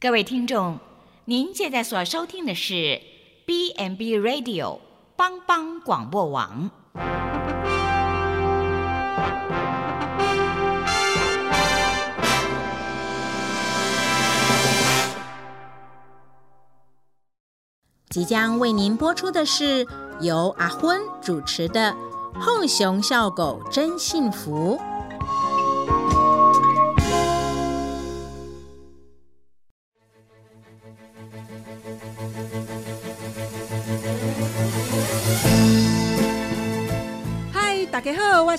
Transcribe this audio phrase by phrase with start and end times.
[0.00, 0.78] 各位听众，
[1.24, 3.02] 您现在所收听的是
[3.44, 4.78] B n B Radio
[5.16, 6.70] 帮帮广播网。
[18.08, 19.84] 即将为您播出的是
[20.20, 21.92] 由阿昏主持的
[22.40, 24.78] 《后熊笑狗真幸福》。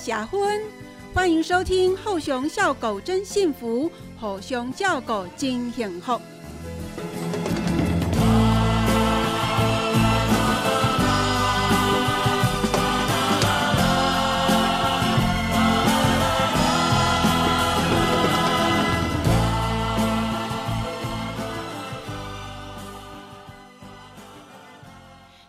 [0.00, 0.62] 我是阿昏，
[1.12, 6.18] 欢迎收听《后熊笑狗真幸福》，后熊叫狗真幸福。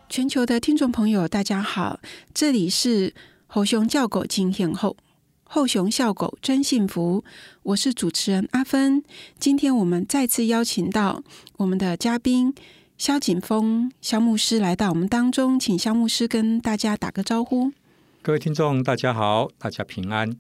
[0.10, 2.02] 全球的听众朋友，大家好，
[2.34, 3.14] 这里是
[3.54, 4.96] 猴熊叫狗惊天后，
[5.44, 7.22] 后熊笑狗真幸福，
[7.64, 9.04] 我是主持人阿芬。
[9.40, 11.22] 今天我们再次邀请到
[11.58, 12.56] 我们的嘉宾
[12.98, 17.74] 肖景峰肖牧师来到我们当中，请肖牧师跟大家打个招呼。
[18.22, 20.34] 各位听众，大家好，大家平安。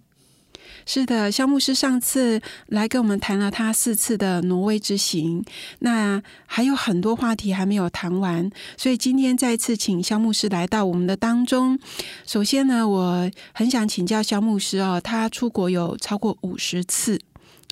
[0.86, 5.44] 是的，肖牧师上次来跟我们谈了他四次的挪威之行，
[5.80, 11.80] 那还有很多话题还没有谈完，所以今天再次请肖牧师来到我们的当中。
[12.26, 17.20] 首先呢，我很想请教肖牧师哦，他出国有超过五十次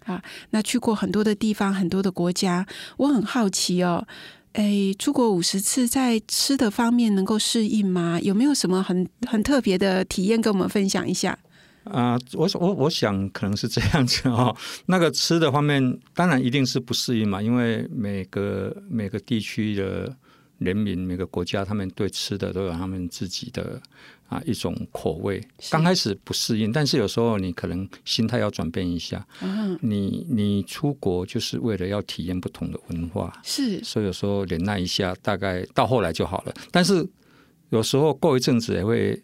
[0.06, 0.22] 啊，
[0.52, 2.66] 那去过很多的地方，很多的国家，
[2.98, 4.08] 我很好奇哦，
[4.54, 8.20] 诶，出国五十次，在吃的方面能够适应吗？
[8.22, 11.38] 有没有什么很很特别的体验跟我们分享一下？
[11.86, 14.56] 啊，我我我想可能是这样子哦。
[14.86, 20.16] 那个吃的方面，当然一定是不适应嘛，因为每个每个地区的
[20.60, 23.82] 人民、每个国家，他们对吃的都有他们自己的
[24.28, 25.42] 啊一种口味。
[25.72, 29.26] 刚开始不适应，但是有时候你可能心态要转变一下。
[29.42, 36.54] 嗯，你你出国就是为了要体验不同的文化，是，所以有时候忍耐一下，大概到后来就好了。
[36.72, 37.08] 但是
[37.70, 39.20] 有时候过一阵子也会。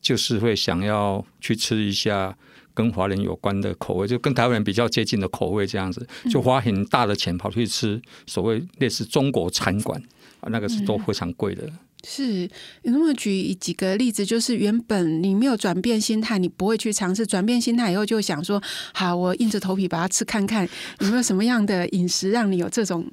[0.00, 2.36] 就是会想要去吃一下
[2.72, 10.00] 跟华人有关的口味，就跟台湾人比较接近的口味，这样子就花很大的钱跑去吃所谓类似中国餐馆
[10.40, 11.68] 啊，那个是都非常贵的。
[12.04, 12.42] 是，
[12.82, 18.62] 有那么举几个例子，就是原本你没有转变心态，你不会去尝试；转变心态以后，就想说
[18.94, 20.66] 好，我硬着头皮把它吃看看，
[21.00, 23.04] 有没有什么样的饮食让你有这种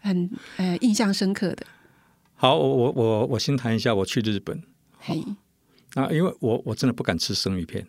[0.00, 1.66] 很呃印象深刻的？
[2.34, 4.62] 好，我我我我先谈一下，我去日本。
[4.98, 5.22] 嘿。
[5.94, 7.86] 啊，因为我我真的不敢吃生鱼片，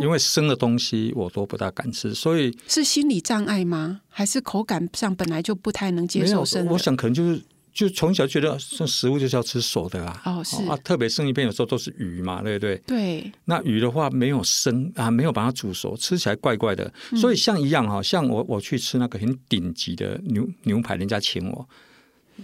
[0.00, 4.00] 因为生的东西我都不大敢吃，所以是心理障碍吗？
[4.08, 6.66] 还是口感上本来就不太能接受生？
[6.66, 7.42] 我想可能就是
[7.72, 10.22] 就从小觉得这食物就是要吃熟的啊。
[10.24, 12.76] 哦，是啊，特别生鱼片有时候都是鱼嘛，对不对？
[12.86, 13.32] 对。
[13.44, 16.92] 那鱼的话没有生啊，没有把它煮熟，吃起来怪怪的。
[17.16, 21.68] 所以像一样哈，像我我去吃那个很顶级的牛牛排，人家请我。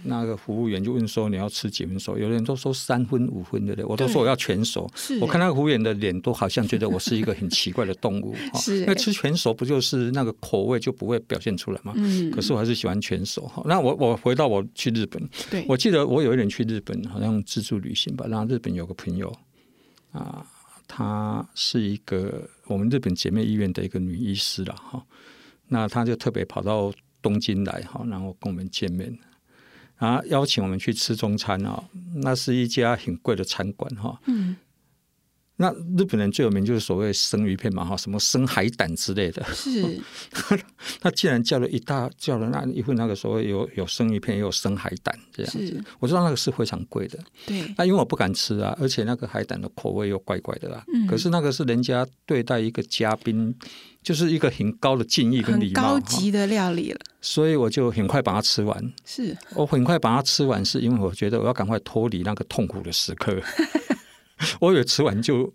[0.03, 4.89] 那个服务员就问说：“你要吃几分熟？”有的人都说三分、五分的，我都说我要全熟。
[5.21, 8.35] 我看那个服务员的脸都好像觉得我是一个很奇怪的动物。
[8.55, 11.93] 是，那吃全熟不就是那个口味就不会表现出来吗？
[11.95, 12.29] 嗯。
[12.31, 13.63] 可是我还是喜欢全熟哈。
[13.65, 18.25] 那我我回到我去日本，对，我记得我有一年去日本，好像自助旅行吧。
[18.29, 19.33] 然后日本有个朋友
[20.11, 20.45] 啊，
[20.87, 25.03] 她是一个我们日本姐妹医院的一个女医师了哈。
[25.69, 26.91] 那她就特别跑到
[27.21, 29.17] 东京来哈，然后跟我们见面。
[29.97, 31.83] 啊，邀请我们去吃中餐啊，
[32.15, 34.19] 那是一家很贵的餐馆哈。
[34.25, 34.55] 嗯。
[35.57, 39.43] 那日本人最有名就是所谓生鱼片嘛哈，什么生海胆之类的。
[39.53, 39.99] 是。
[40.99, 47.17] 他竟然叫了一大叫了那一份那个所谓有 有生鱼片也有生海胆这样子，我知道那个是非常贵的。
[47.45, 47.63] 对。
[47.77, 50.83] 那因为我不敢吃啊，而且那个海胆的口味又怪怪的啦。
[50.93, 51.07] 嗯。
[51.07, 53.55] 可是那个是人家对待一个嘉宾。
[54.05, 56.99] 就是一个很高的敬意跟礼貌，高级的料理了。
[57.21, 58.93] 所以我就很快把它吃完。
[59.03, 63.35] 是我很快把它吃完，是因为我觉得我要赶快脱离那个痛苦的时刻。
[64.59, 65.53] 我以为吃完就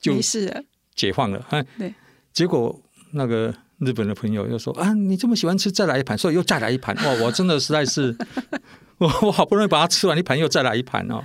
[0.00, 0.62] 就没事了，
[0.94, 1.46] 解放了。
[1.78, 1.94] 对，
[2.32, 2.80] 结果
[3.12, 6.94] 那个日本的朋友又说：“啊，你这么喜欢吃，再来一盘。”所以又再来一盘。
[6.96, 8.16] 哇，我真的实在是，
[8.98, 11.24] 我我好不容易把它吃完一盘，又再来一盘哦。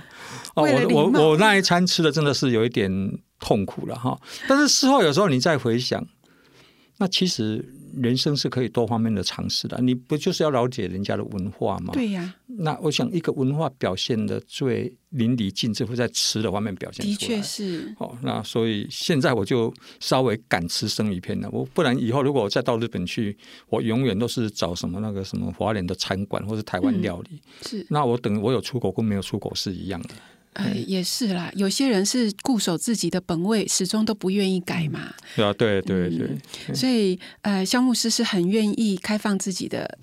[0.54, 2.90] 哦，我我我那一餐吃的真的是有一点
[3.38, 4.18] 痛苦了哈。
[4.48, 6.06] 但是事后有时候你再回想。
[7.00, 7.64] 那其实
[7.94, 11.92] 人生是可以多方面的尝试的，你不就是要了解人家的文化吗？
[11.92, 17.16] 对呀，那我想，一个文化表现的最淋漓尽致，会在吃的方面表现出来。
[17.16, 17.94] 的确是。
[17.98, 21.48] 哦，那所以现在我就稍微敢吃生鱼片了。
[21.50, 23.36] 我不然以后如果我再到日本去，
[23.68, 27.40] 我永远都是找什么那个什么华联的餐馆或者台湾料理。
[27.62, 27.86] 是。
[27.88, 30.10] 那我等我有出国跟没有出国是一样的。
[30.58, 31.50] 呃，也是啦。
[31.54, 35.14] 有些人是固守自己的本位，始终都不愿意改嘛。
[35.34, 36.74] 对啊，对对对。
[36.74, 39.98] 所以，呃，肖牧师是很愿意开放自己的。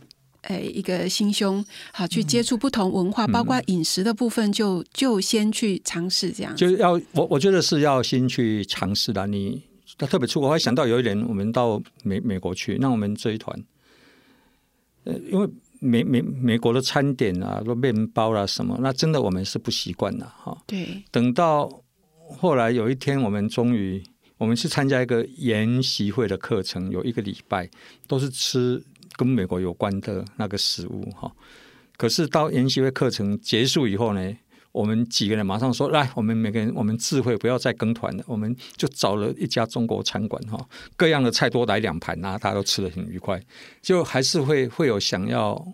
[0.47, 6.55] 哎，一个心胸好，去接触不同文化，包括饮食的部分，就就先去尝试这样。
[6.55, 9.25] 就是要我我觉得是要先去尝试的。
[9.25, 9.63] 你
[9.97, 13.59] 特别出国，我还想到有一年我们到美美国去，那我们这一团，
[15.05, 15.49] 呃，因为
[15.79, 20.57] 美美美国的餐点啊，说面包啦什么，那真的我们是不习惯的哈。
[20.65, 21.03] 对。
[21.11, 21.69] 等到
[22.39, 24.03] 后来有一天，我们终于
[24.37, 27.69] 我们去参加一个研习会的课程，有一个礼拜
[28.07, 28.83] 都是吃。
[29.17, 31.31] 跟美国有关的那个食物哈，
[31.95, 34.35] 可是到研习会课程结束以后呢，
[34.75, 40.59] 我们几个人马上说来，我们每个人我们智慧不要再跟团了，我们就找了一家中国餐馆哈，
[40.97, 43.41] 各样的菜多来两盘啊，大家都吃的很愉快，
[43.81, 45.65] 就还是会会有想要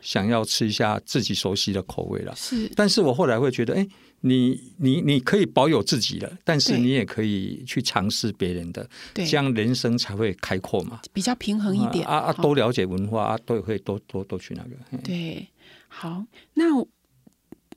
[0.00, 2.34] 想要吃一下自己熟悉的口味了。
[2.34, 3.86] 是，但是我后来会觉得，哎。
[4.20, 8.84] 你你你可以保有自己的，但是你也可以去尝试别人的，
[9.14, 12.32] 这样人生才会开阔嘛，比较平衡一点啊啊！
[12.32, 15.02] 多了解文化啊，都会多多多去那个。
[15.04, 15.46] 对，
[15.86, 16.64] 好，那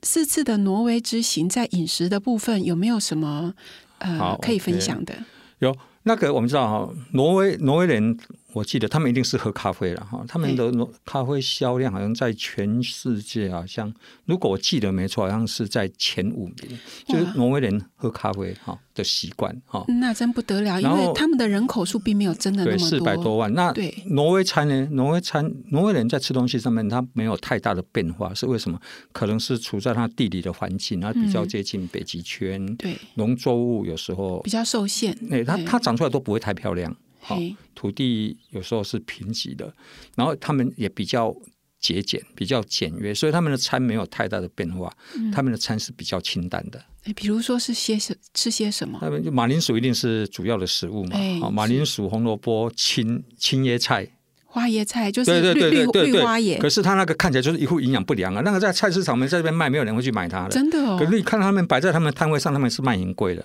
[0.02, 3.54] 四次的挪威之行在饮食的部分有没有什么
[3.98, 5.14] 呃可以分享的？
[5.60, 8.18] 有那个我们知道哈，挪威挪威人。
[8.54, 10.70] 我记得他们一定是喝咖啡了哈，他们的
[11.04, 13.92] 咖啡销量好像在全世界好像，
[14.26, 19.84] 如果我记得没错，好像是在前五名，就是挪威人喝咖啡哈的习惯哈。
[20.00, 23.52] 那真不得了，因为他们的人口数并没有真的那么多，四百多万。
[23.54, 24.86] 那对挪威餐呢？
[24.92, 28.78] 挪威餐，挪威人在吃东西上面，他没有太大的变化，是为什么？
[29.12, 36.94] 可能是处在他地理的环境，它比较接近北极圈，对农作物有时候比较受限，哎，它它长出来都不会太漂亮。
[37.24, 37.38] 好，
[37.74, 39.72] 土地有时候是贫瘠的，
[40.16, 41.32] 然后他们也比较
[41.78, 44.92] 节俭，比较简约，所以他们的餐没有太大的变化。
[45.32, 46.84] 他们的餐是比较清淡的。
[47.04, 48.98] 哎，比如说是些什吃些什么？
[49.00, 51.16] 他们就马铃薯一定是主要的食物嘛。
[51.40, 54.08] 好，马铃薯、红萝卜、青青叶菜、
[54.44, 56.58] 花椰菜，就是绿绿绿花椰。
[56.58, 58.42] 可是它那个看起来就是一副营养不良啊。
[58.44, 60.50] 那个在菜市场们在这边卖，没有人会去买它的。
[60.50, 60.96] 真的哦。
[60.98, 63.44] 可是你看他们摆在他们摊位上，他们是卖很贵的。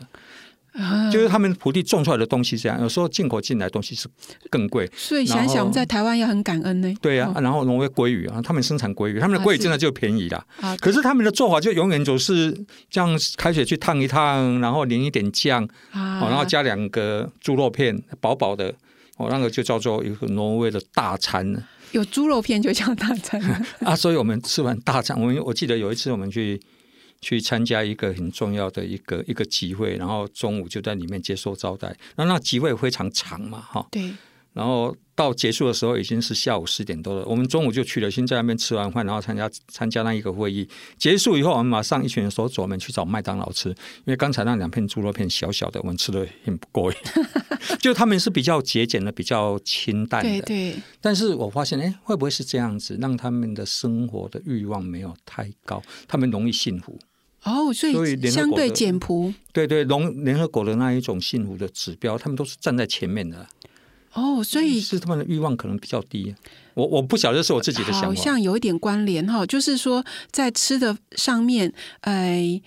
[1.11, 4.07] 就是他们土地种出来的东西这样，有时候进口进来东西是
[4.51, 4.87] 更贵。
[4.95, 6.93] 所以想想，我们在台湾要很感恩呢。
[7.01, 10.45] 对呀，然后挪威鲑鱼啊，他们生产鲑鱼，他们的鲑鱼真的就便宜啦。
[10.61, 12.51] 啊，可是他们的做法就永远总是
[12.89, 18.71] 这样，开水去烫一烫，然后淋一点酱，啊，然后加两个猪肉片，薄薄的，
[19.17, 21.63] 哦，那个就叫做一个挪威的大餐。
[21.93, 23.41] 有猪肉片就叫大餐
[23.81, 23.95] 啊！
[23.95, 26.61] 所以我们吃完大餐，我们我记得有一次我们去。
[27.21, 31.95] 去参加一个很重要的一个一个集会，然后中午就在里面接受招待。
[32.15, 33.87] 那那集会非常长嘛，哈。
[33.91, 34.11] 对。
[34.53, 40.67] 然后到结束的时候已经是下午四点多了，我们中午就去了，先在那边吃完饭，然后参加参加那一个会议。
[40.97, 43.69] 结束以后，我们马上一群人说：“走，我们去找麦当劳吃。”
[44.05, 46.97] 因为刚才那两片猪肉片小小的，我们吃的很不过瘾。
[47.79, 50.29] 就他们是比较节俭的，比较清淡的。
[50.41, 50.75] 对对。
[50.99, 56.97] 但是我发现，哎，会不会是这样子，让他们的生活的欲望没有太高，他们容易幸福。
[57.47, 63.47] 哦，所以相对简朴，对对，联联合国的那一种幸福的指标，他们都是站在前面的。
[64.11, 66.35] 哦，所以是他们的欲望可能比较低。
[66.73, 71.71] 我我不晓得是我自己的想法，好像有一点关联哈，就是说在吃的上面，
[72.01, 72.61] 哎，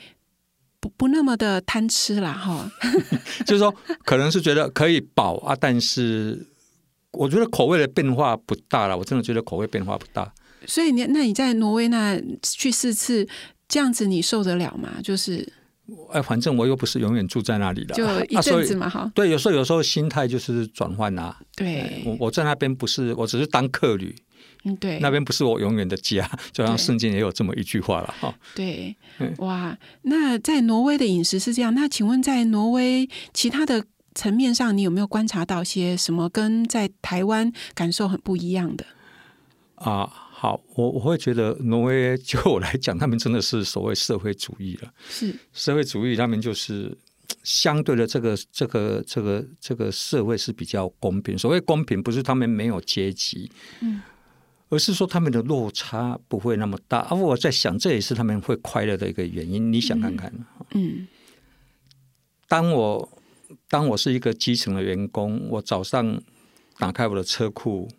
[0.81, 2.71] 不不那么的贪吃啦哈。
[3.45, 3.75] 就是说，
[4.07, 6.47] 可能是觉得可以饱啊，但是
[7.11, 8.97] 我觉得口味的变化不大了。
[8.97, 10.33] 我真的觉得口味变化不大。
[10.67, 13.29] 所以你那你在挪威那去四次。
[13.71, 14.97] 这样子你受得了吗？
[15.03, 15.51] 就是，
[16.13, 19.11] 哎，反正我又不是永远住在那里的，就 一阵子嘛，哈。
[19.15, 21.39] 对，有时候有时候心态就是转换啊。
[21.57, 24.15] 对，我我在那边不是，我只是当客旅。
[24.65, 28.35] 嗯，对，那边不是我永远的家， 就像圣经也有这么一句话了哈。
[28.55, 28.95] 对，
[29.39, 33.85] 哇，那在挪威的饮食是这样，那请问在挪威其他的
[34.15, 38.85] 层面上，你有没有观察到些什么跟在台湾感受很不一样的？
[39.77, 40.27] 啊。
[40.41, 44.91] 好，我我会觉得挪威就我来讲，他们真的是所谓社会主义了。
[45.07, 46.97] 是社会主义，他们就是
[47.43, 51.37] 相对的这个这个这个这个社会是比较公平。
[51.37, 54.01] 所谓公平，不是他们没有阶级，嗯，
[54.71, 57.01] 而是说他们的落差不会那么大。
[57.11, 59.71] 而我在想，这也是他们会快乐的一个原因。
[59.71, 60.33] 你想看看，
[60.73, 61.07] 嗯，
[62.49, 63.19] 当我
[63.69, 66.19] 当我是一个基层的员工，我早上
[66.79, 67.91] 打开我的车库。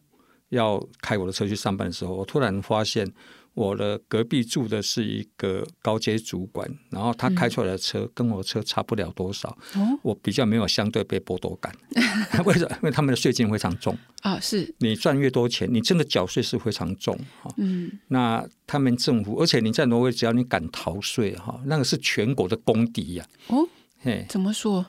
[0.52, 3.12] 要开我的车去上班的时候，我突然发现
[3.54, 11.76] 我的隔壁住的是一个高阶主管，然后他开出来的车跟我的车差不了多少，哦我比较没有相对被剥夺感。
[12.46, 12.70] 为什么？
[12.76, 17.54] 因为他们的税金非常重，啊，是，你赚越多钱，你真的缴税是非常重哈。
[17.58, 23.68] 嗯，那他们政府，而且你在挪威，只要你敢逃税哈，那个是全国的公敌呀、哦，
[24.00, 24.86] 嘿，怎么说？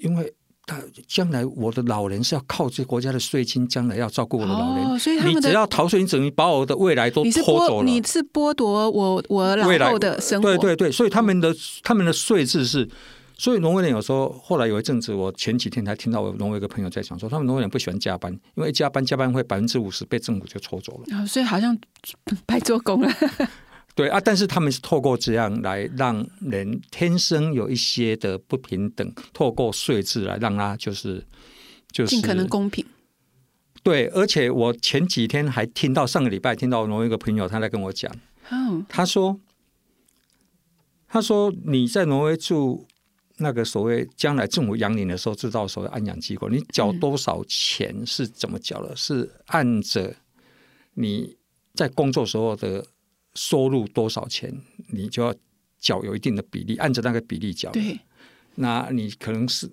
[0.00, 0.32] 因为
[0.66, 4.84] 他将来我的老人是要靠这国家的税金，将来要照顾我的老人。
[4.84, 7.90] 哦所以他们的你只要逃税，你等于把我的未来都拖走了。
[7.90, 12.88] 你是剥夺我我老未来后的生活，对对对，所以他们的他们的税制是，
[13.36, 21.16] 所以挪威人有时候后来有一阵子，我前几天才听到我挪威一个朋友在讲说，他们挪威人不喜欢加班，因为一加班加班会百分之五十被政府就抽走了。
[21.16, 21.76] 啊，所以好像
[22.46, 23.10] 白做工了。
[23.94, 31.24] 对啊，但是他们是透过这样来让人天生有一些的不平等，透过税制来让他就是
[31.90, 32.86] 就是尽可能公平。
[33.82, 38.10] 对，而且我前几天还听到上个礼拜听到挪威一个朋友他在跟我讲，
[38.50, 39.38] 哦，他说
[41.08, 42.86] 他说你在挪威住
[43.38, 48.94] 那个所谓将来政府养你的时候，知道所谓安养机构，你缴多少钱是怎么缴的？
[48.94, 50.14] 是按着
[50.94, 51.36] 你
[51.74, 52.86] 在工作时候的
[53.40, 54.54] 收入多少钱，
[54.88, 55.34] 你就要
[55.78, 57.70] 缴有一定的比例，按着那个比例缴。
[57.70, 57.98] 对，
[58.56, 59.66] 那你可能是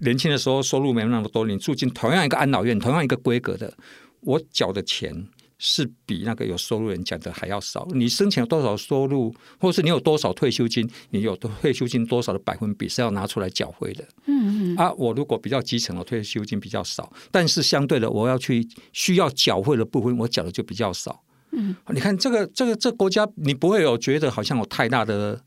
[0.00, 3.72] 年轻的时候收入没那么多，你住进同样一个安老院，同样一个规格的，
[4.20, 7.88] 我缴的钱是比那个有收入人讲的还要少。
[7.94, 14.06] 你生前有多少收入，或是你有多少退休金，你有退休金多少的百分比是要拿出来缴回的。
[14.26, 21.22] 嗯嗯，啊，我如果比较基层，我退休金比较少，但是相对的，我要去需要缴费的部分，我缴的就比较少。
[21.52, 25.40] 嗯，你看这个这个这国家，你不会有觉得好像有太大的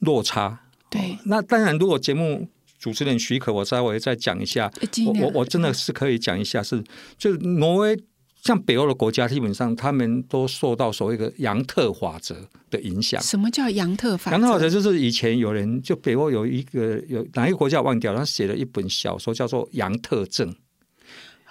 [0.00, 0.60] 落差。
[0.90, 4.70] 对，那当然，如果节目主持人许可，我稍微再讲一下。
[5.06, 6.82] 我我我真的是可以讲一下是，
[7.16, 7.98] 就是挪威
[8.42, 12.36] 像北欧的国家，基本上他们都受到所谓的杨特法则
[12.70, 13.20] 的影响。
[13.20, 14.36] 什么叫杨特法则？
[14.36, 20.50] 杨特法则就是以前有人就北欧有一个有哪一个国家我忘掉了，他写了一本小说叫做《杨特证》。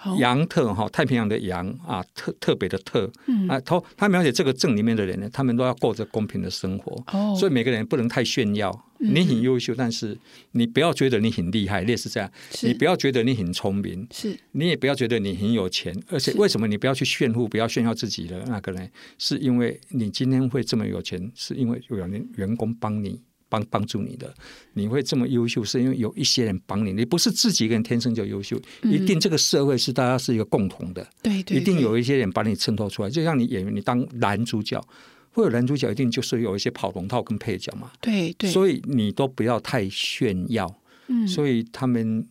[0.04, 3.10] 哦杨特哈，太平洋的洋啊，特特别的特。
[3.26, 3.48] 嗯。
[3.48, 7.02] 啊，他他描写这个镇里面的人呢，他们都要过着公平的生活。
[7.12, 9.14] 哦，所以每个人不能太炫耀，嗯。
[9.14, 10.16] 你很优秀，但是
[10.52, 12.68] 你不要觉得你很厉害，类似这样，是。
[12.68, 14.38] 你不要觉得你很聪明，是。
[14.52, 18.86] 你也不要觉得你很有钱，而且为什么你不要去炫富，不要炫耀自己的那个呢？
[19.18, 23.20] 是因为你今天会这么有钱，是因为有人员工帮你。
[23.48, 24.32] 帮帮助你的，
[24.74, 33.10] 你会这么优秀，是因为有一些人帮你，你不是自己一个人天生就优秀，嗯一定这个社会是大家是一个共同的，对对，一定有一些人把你衬托出来。
[33.10, 34.82] 就像你演员，你当男主角，
[35.30, 37.90] 会有男主角，一定就是有一些跑龙套跟配角嘛。
[38.00, 40.72] 对对，所以你都不要太炫耀。
[41.08, 42.26] 嗯，所以他们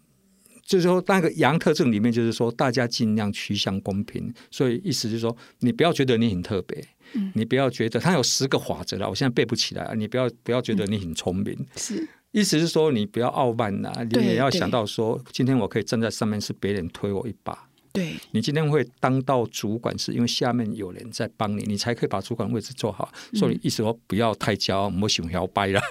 [0.64, 4.32] 就是说，那个杨特证里面就是说，大家尽量趋向公平。
[4.52, 6.84] 所以意思就是说，你不要觉得你很特别，
[7.14, 11.58] 嗯你不要觉得他有十个法则了，我现在背不起来，你不要不要觉得你很聪明。
[11.76, 17.68] 是意思是说，你不要傲慢呐、你也要想到说，今天我可以站在上面，是别人推我一把。
[17.94, 23.12] 对你今天会当到主管，是因为下面有人在帮你，你才可以把主管位置做好。
[23.34, 25.82] 所以意思说，不要太骄傲，莫喜欢摇摆了。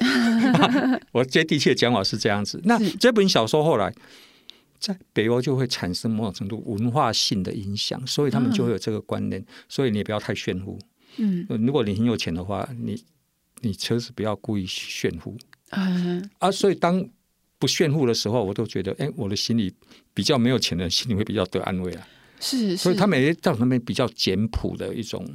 [1.11, 2.61] 我接地气的讲法是这样子。
[2.65, 3.93] 那这本小说后来
[4.79, 9.45] 在北欧就会产生某种程度文化性的影响，所以他们就会有这个观念。
[9.69, 10.79] 所以你也不要太炫富。
[11.19, 13.03] 嗯呃如果你很有钱的话，你
[13.61, 15.37] 你车子不要故意炫富
[15.71, 16.51] 嗯啊。
[16.51, 17.05] 所以当
[17.59, 19.73] 不炫富的时候，我都觉得，哎，我的心里
[20.13, 22.07] 比较没有钱的人心里会比较得安慰啊。
[22.39, 25.27] 是，是所以他们也造成他们比较简朴的一种，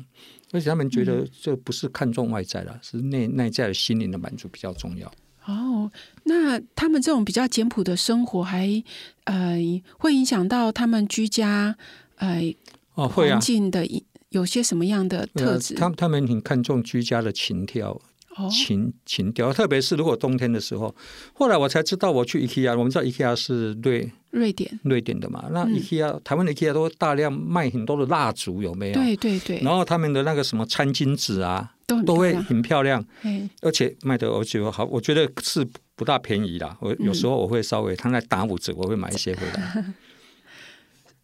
[0.51, 5.11] 而且他们觉嗯得这不是看重外在了，是内内在的心灵的满足比较重要。
[5.45, 5.91] 哦，
[6.25, 8.83] 那他们这种比较简朴的生活还，
[9.23, 9.57] 呃
[9.97, 11.75] 会影响到他们居家
[12.17, 12.53] 呃
[12.93, 14.00] 哦，会啊环，境的一
[14.31, 15.75] 有些什么样的呃特质？
[15.75, 17.91] 他他们很看重居家的情调、
[18.37, 20.93] 哦，情情调，特别是如果冬天的时候。
[21.33, 28.93] 后来我才知道，我去 IKEA，我们知道 IKEA 是瑞瑞典，瑞典的嘛，那嗯 IKEA、台湾的 IKEA 都大量卖很多的蜡烛，有没有？。
[28.93, 33.05] 对对对，然后他们的那个什么餐巾纸啊，都都会很漂亮。
[33.23, 36.77] 哎而且卖的我觉得好，我觉得是不大便宜啦。
[36.79, 39.85] 我有时候我会稍微，他在打五折，我会买一些回来。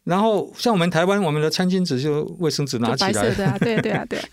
[0.08, 4.26] 然后像我们台湾，我们的餐巾纸就卫生纸拿起来，白色的啊，对对啊对啊，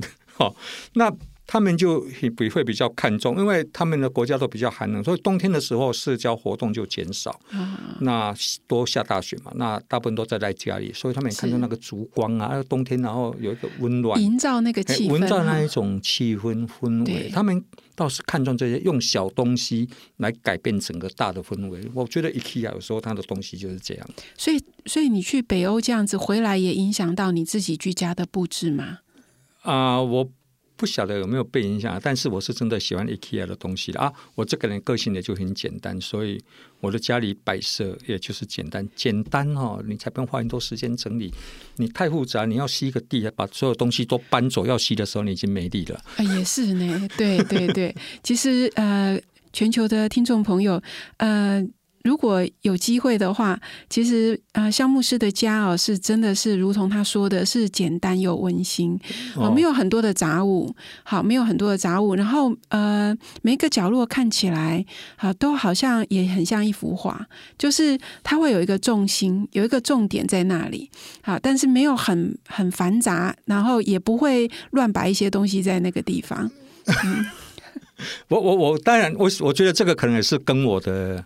[0.34, 0.56] 好，
[0.94, 1.12] 那
[1.50, 7.40] 他们就比会比较看重，因为他们的国家都比较寒冷，所以冬天的时候社交活动就减少。
[8.00, 8.34] 那
[8.66, 17.30] 多下大雪嘛，那大部分都在在家里，所以他们也看到那个烛光啊，冬天然后有一个温暖，营造那个气氛，营造那一种气氛氛围。
[17.30, 17.64] 他们
[17.94, 19.88] 倒是看重这些，用小东西
[20.18, 21.80] 来改变整个大的氛围。
[21.94, 24.06] 我觉得 IKEA 有时候它的东西就是这样。
[24.36, 28.98] 所以，所以你去北欧这样子回来，也影响到你自己居家的布置吗？
[29.62, 30.28] 啊，我。
[30.78, 34.12] 不晓得有没有被影响，但是我是真的喜欢 IKEA 的东西啊！
[34.36, 36.40] 我这个人个性也就很简单，所以
[36.80, 41.34] 我的家里摆设也就是简单，简单哦，你才不用花很多时间整理。
[41.78, 46.00] 你太复杂，你要吸一个地，把所有东西都搬走，要吸的时候你已经没力了。
[46.16, 47.92] 啊，也是呢，对对对，
[48.22, 49.20] 其实呃，
[49.52, 50.80] 全球的听众朋友，
[51.16, 51.66] 呃。
[52.04, 53.58] 如果有机会的话，
[53.90, 58.98] 其实呃，肖牧师的家哦，是真的是如同他说的，是简单又温馨
[59.36, 64.84] 啊，没有很多的杂物，好，没有很多的杂物，然后呃，每一个角落看起来
[65.16, 67.26] 啊，都好像也很像一幅画，
[67.58, 70.90] 就是它会有一个重心，有一个重点在那里，
[71.22, 76.50] 好，但是没有很很繁杂，然后也不会乱摆一些东西在那个地方。
[78.28, 81.24] 我我我当然，我我觉得这个可能也是跟我的。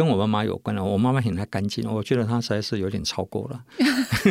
[0.00, 3.62] 跟我妈妈有关了，我妈妈很爱干净，我觉得她实在是有点超过了。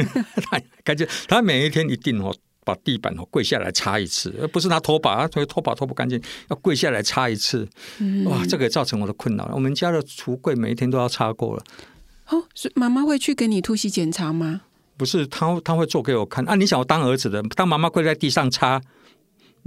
[0.84, 2.36] 感觉她每一天一定哦，
[2.66, 7.70] 把地板哦跪下来擦一次，而不是拿拖把，她拖把拖不干净，要跪下来擦一次。
[8.26, 9.52] 哇，这个也造成我的困扰了。
[9.54, 11.64] 我们家的橱柜每一天都要擦过了。
[12.30, 14.62] 哦，是妈妈会去给你突袭检查吗？
[14.98, 16.56] 不是，她她会做给我看啊。
[16.56, 18.82] 你想我当儿子的，当妈妈跪在地上擦。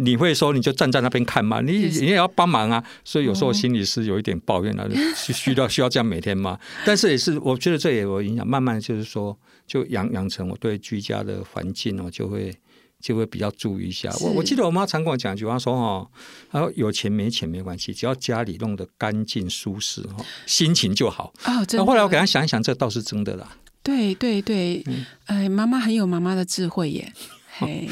[0.04, 1.60] 你会说你就站在那边看吗？
[1.60, 6.58] 你你也要帮忙啊，所以有时候心里是有一点抱怨的， 是需要需要这样每天吗？
[6.84, 12.54] 但是也是，我觉得这也有影响，慢慢就是说，就养养成我对居家的环境哦，就会
[13.00, 14.12] 就会比较注意一下。
[14.20, 16.10] 我我记得我妈常跟我讲一句话说哦，
[16.50, 21.32] 她说有钱没钱没关系，只要家里弄得干净舒适哈，心情就好。
[21.44, 23.56] 哦，那后来我给她想一想，这倒是真的啦。
[23.82, 24.84] 对对对，
[25.26, 27.12] 哎，妈妈很有妈妈的智慧耶，
[27.58, 27.88] 嘿。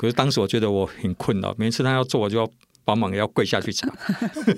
[0.00, 2.50] 可是当时我觉得我很困扰，每次他要做，我就要
[2.86, 3.86] 帮忙，要跪下去查。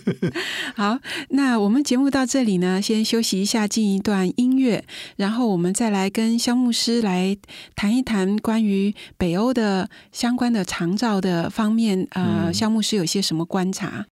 [0.77, 4.85] 好，那我们节目到这里呢，先休息一下，进一段音乐，
[5.17, 7.37] 然后我们再来跟肖牧师来
[7.75, 12.07] 谈一谈关于北欧的相关的长照的方面。
[12.11, 14.07] 呃，肖牧师有些什么观察？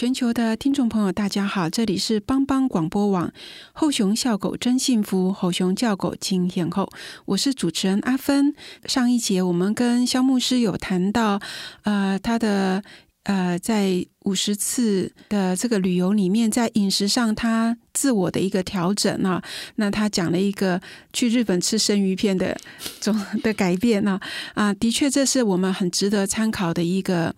[0.00, 3.30] 全球的听众朋友，大家好，这里是帮帮广播网。
[3.74, 6.90] 后熊笑狗真幸福，后熊叫狗惊天后，
[7.26, 8.54] 我是主持人阿芬。
[8.86, 11.38] 上一节我们跟肖牧师有谈到，
[11.82, 12.82] 呃，他的
[13.24, 19.42] 呃，在五十次的这个旅游里面，在饮食上他自我的一个调整啊。
[19.74, 20.80] 那他讲了一个
[21.12, 22.56] 去日本吃生鱼片的
[23.02, 24.18] 种的改变呢
[24.54, 27.34] 啊，的确这是我们很值得参考的一个。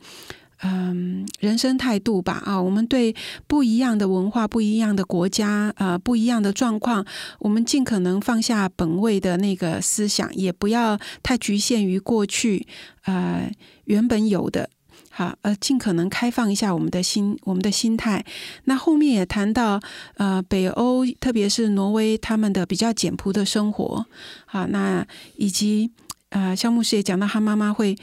[0.65, 3.13] 嗯，人生态度吧啊，我们对
[3.49, 7.05] 不一样的文化、不一样的国家、呃，不一样的状况，
[7.41, 12.65] 我们尽可能放下本位的那个思想，也不要太局限于过去
[13.07, 13.51] 呃
[13.87, 14.71] 原本有的，
[15.11, 18.25] 好呃，尽可能开放一下我们的心，我们的心态。
[18.67, 19.81] 那后面也谈到
[20.15, 24.07] 呃，北欧特别是挪威他们的比较简朴的生活，
[24.47, 25.91] 好，那以及
[26.29, 27.97] 呃，肖牧师也讲到他妈妈会。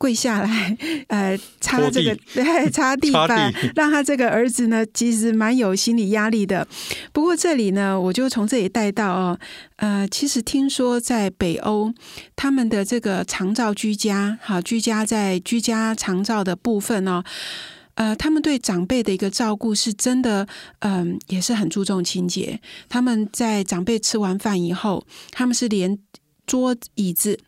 [0.00, 0.74] 跪下来，
[1.08, 6.66] 呃， 擦这个， 对，擦地 板，让他这个儿子呢，其实蛮有心理压力的。
[7.12, 9.38] 不过这里呢，我就从这里带到哦，
[9.76, 11.92] 呃，其实听说在北欧，
[12.34, 17.22] 他们的这个长照居家，好，居家在居家长照的部分呢，
[17.96, 22.58] 呃，他们对长辈的一个照顾是真的，嗯，也是很注重清洁。
[22.88, 25.98] 他们在长辈吃完饭以后，他们是连
[26.46, 27.38] 桌椅子。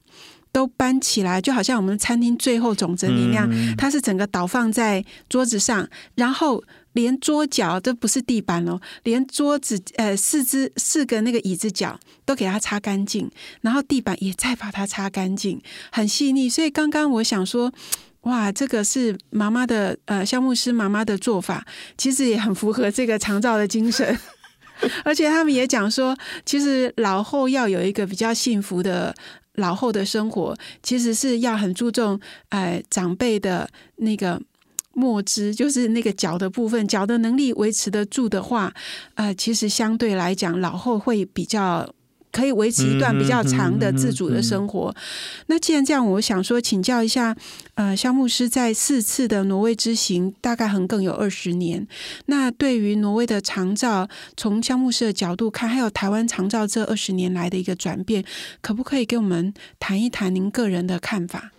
[0.53, 6.63] 都搬起来，就好像我们餐厅最后总整理那样，它是整个倒放在桌子上，然后
[6.93, 13.31] 连桌角都不是地板哦，连桌子呃四只四个那个椅子角都给它擦干净，
[13.63, 15.59] 然后地板也再把它擦干净，
[15.91, 16.51] 很细腻。
[16.51, 17.73] 所以刚刚我想说，
[18.21, 24.19] 哇，这个是妈妈的呃肖牧师妈妈的做法，其实也很符合这个长照的精神，
[25.03, 29.15] 而且他们也讲说，其实老后要有一个比较幸福的。
[29.55, 34.41] 老后的生活其实是要很注重，呃，长辈的那个
[34.95, 38.73] 墨汁，就是那个脚的部分，脚的能力维持得住的话，
[39.15, 41.95] 呃，其实相对来讲，老后会比较。
[42.33, 44.93] 可以维持一段比较长的自主的生活。
[45.47, 47.37] 那既然这样，我想说，请教一下，
[47.75, 51.87] 呃，肖牧师在四次的挪威之行，大概横亘有二十年。
[52.27, 58.25] 那对于挪威的长照，从肖牧师的角度看，还有台湾长照这二十年来的一个转变，
[58.63, 61.53] 可不可以给我们谈一谈您个人的看法？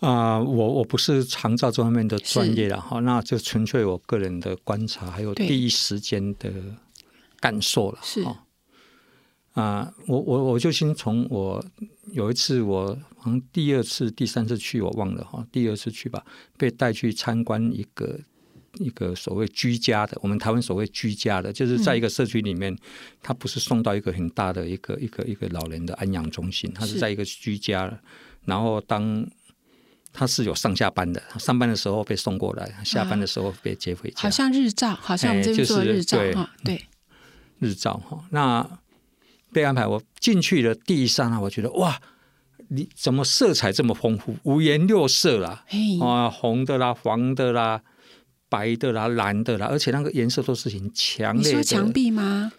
[0.00, 6.48] 啊，我我不是长照这方面的专业了哈，那就纯粹我个人的观察，还有第一时间的
[7.40, 8.24] 感受了，是。
[9.58, 11.60] 啊，我我我就先从我
[12.12, 16.24] 有一次我好像第二次第三次去我忘了哈，第二次去吧，
[16.56, 18.20] 被带去参观一个
[18.74, 22.78] 一个所谓居家的，我们台湾所谓居家的，就是在一个社区里面，
[23.20, 28.00] 他不是送到一个很大的一个一个一个老人的安养中心，他是在一个居家，
[28.44, 29.28] 然后当
[30.12, 36.84] 他是有上下班的，上班的时候被送过来，下班的时候被接回家，好像日照，好像我们这边做日照哈，对，
[37.58, 38.78] 日照哈，那。
[39.58, 42.00] 被安排，我进去的第一刹那，我觉得哇，
[42.68, 45.64] 你怎么色彩这么丰富，五颜六色啦，
[46.00, 47.82] 啊，红的啦，黄的啦，
[48.48, 51.64] 白的啦，蓝的啦，而且那个颜色都是很强烈的。
[51.64, 52.52] 墙壁吗？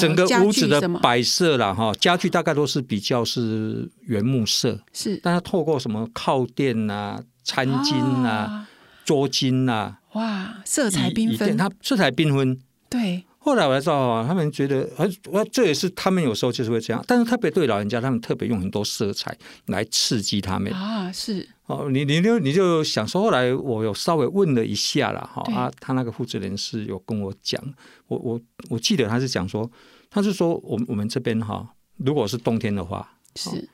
[0.00, 8.66] 整个屋子的摆设啦，哈，家具大概都是比较是原木色，是，但它透过什么靠垫啊、餐巾啊、
[9.04, 12.58] 桌巾啊，哇，色彩缤纷，它色彩缤纷，
[12.90, 13.22] 对。
[13.44, 20.72] 后来我才知道啊，他们觉得，呃，我这也是他们有时候就是会这样，但是特别对老人家，他们特别用很多色彩来刺激他们。
[20.72, 21.12] 啊。
[21.12, 21.46] 是。
[21.66, 27.62] 哦，你你就你就想说，后来我有稍微问了一下了哈啊，他那个负责人是有跟我讲，
[28.08, 29.70] 我我我记得他是讲说，
[30.08, 33.68] 他是说，我我们这边哈，如果是冬天的话，是。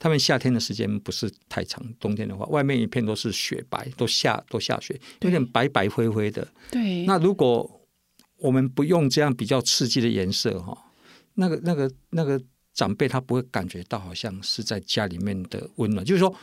[0.00, 6.46] 他们夏天的时间不是太长，冬天的话，外面一片都是雪白，都下都下雪，有点白白灰灰的。
[6.70, 7.77] 对，那如果
[8.38, 10.76] 我们不用这样比较刺激的颜色哈，
[11.34, 12.40] 那个、那个、那个
[12.72, 16.34] 长辈他不会感觉到好像是在家里面的温暖，就是说，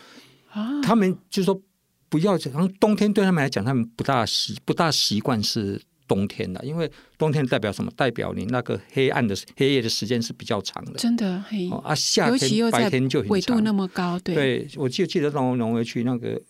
[0.52, 1.62] 啊，他们就是说
[2.10, 7.90] 不要，好像冬天对他们来讲，他们不大习不大习惯是冬天的，因为冬天代表什么？
[7.96, 11.70] 代表你那个黑暗的黑夜的时间是比较长的，真的黑。
[11.70, 16.42] 啊，夏天白天就纬度那么高，对，对我记得记得农农回去那个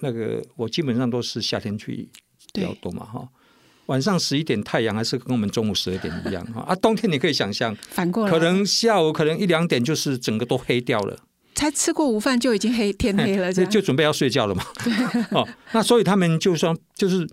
[0.00, 2.08] 那个，我基本上都是夏天去
[2.52, 3.28] 比较多嘛，哈。
[3.86, 6.74] 晚上十一点太阳还是跟我们中午十二点一样哈啊！
[6.76, 11.16] 冬天你可以想象，反过来，可能下午可能一两点就是整个都黑掉了，
[11.54, 14.64] 才吃过午饭就已经黑天黑了，就准备要睡觉了嘛。
[15.30, 17.26] 哦，那所以他们就说，就是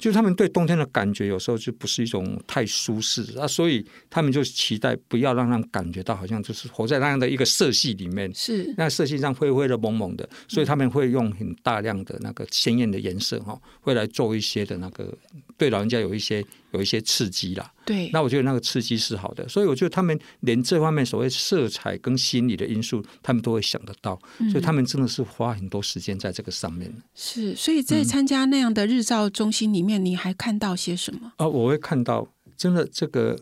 [0.00, 8.74] 就是他们对冬天的感觉有时候就不是一种太舒适啊，所以他们就期待不要让他们感觉到好像就是活在那样的一个色系里面，是。
[8.78, 15.12] 那色系上灰灰的、蒙蒙的，所以他们会用很大量的那个鲜艳的颜色哈，会来做一些的那个
[15.58, 17.72] 对老人家有一些有一些刺激啦。
[17.84, 24.18] 对，那我觉得那个刺激是好的，所以我觉得他们连这方面所谓色彩跟心理的因素，他们都会想得到，
[24.50, 26.92] 所以他们真的是花很多时间在这个上面。
[27.14, 31.32] 是，所以在参加那样的日照中心里面，你还看到些什么？
[31.36, 33.38] 啊，我会看到，真的这个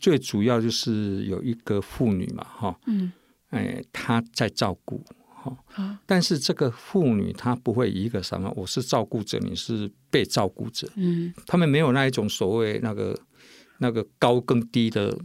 [0.00, 3.12] 最主要就是有一个妇女嘛，哈，嗯，
[3.50, 5.04] 哎，她在照顾，
[5.42, 13.18] 哈，好，但是这个妇女她不会一个什么，我是照顾者，你是被照顾者，嗯，他们没有那一种所谓那个
[13.78, 15.18] 那个高跟低的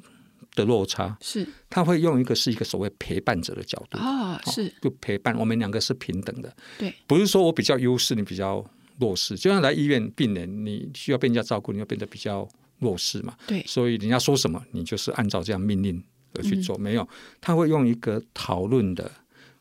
[0.56, 1.48] 的落差，是。
[1.70, 4.74] 他会用一个是一个所谓陪伴者的角度，啊，是。
[4.82, 8.66] 就陪伴我们两个是平等的，对，不是说我比较优势，你比较
[9.00, 9.36] 弱势。
[9.36, 12.48] 就像来医院病人，你需要被人家照顾，你要变得比较
[12.80, 13.36] 弱势嘛。
[13.46, 16.04] 对，所以人家说什么，你就是按照这样命令
[16.34, 16.76] 而去做。
[16.80, 17.08] 没有，
[17.40, 19.12] 他会用一个讨论的，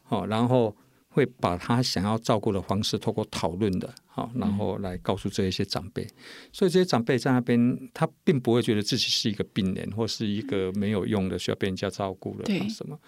[0.08, 0.76] 哦，然后
[1.08, 6.06] 会把他想要照顾的方式，透过讨论的，好，然后来告诉这一些长辈。
[6.52, 12.98] 所以这些长辈在那边，他并不会觉得自己是一个病人，或是一个没有用的，需要被人家照顾的什么。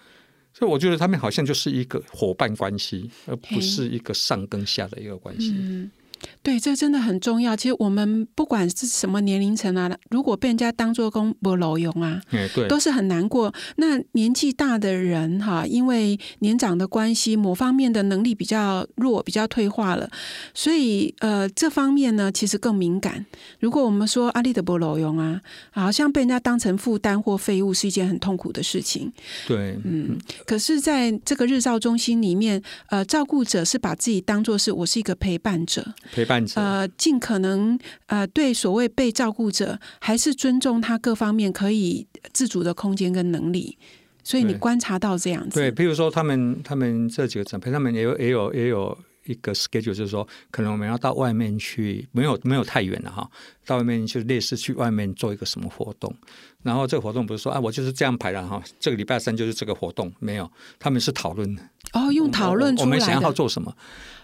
[0.51, 5.53] 所以我觉得他们好像就是一个伙伴关系，而不是一个上跟下的一个关系。
[5.55, 5.91] 嗯，
[6.41, 7.55] 对，这真的很重要。
[7.55, 13.53] 其实我们不管是什么年龄层啊，如果被人家当做公不楼用啊，哎、对，都是很难过。
[13.77, 20.09] 那年纪大的人哈，因为年长的关系，某方面的能力比较弱，比较退化了，
[20.53, 23.25] 所以呃，这方面呢，其实更敏感。
[23.59, 29.11] 如果我们说阿丽的不楼用啊，好像被人家当成负担或废物，是一件很痛苦的事情。
[29.47, 43.77] 对，嗯，可是在这个日照中心里面，呃，照顾者是把自己当做是我是一个陪伴者，陪伴者，呃，尽可能呃对所谓被照顾者，还是尊重他各方面可以自主的空间跟能力。
[44.21, 48.95] 所以你观察到这样子，对，譬如说他们他们这几个长辈，他们也有也有也有
[49.25, 53.27] 一个 schedule，就是说，可能我们要到外面去，没有没有太远了哈，
[53.65, 56.13] 到外面就类似去外面做一个什么活动，
[56.61, 63.75] 然后这个活动不是说啊，我就是这样排了哈，这个礼拜三就是这个活动，没有，他们是讨论的，哦，用讨论出来我们想要，做什么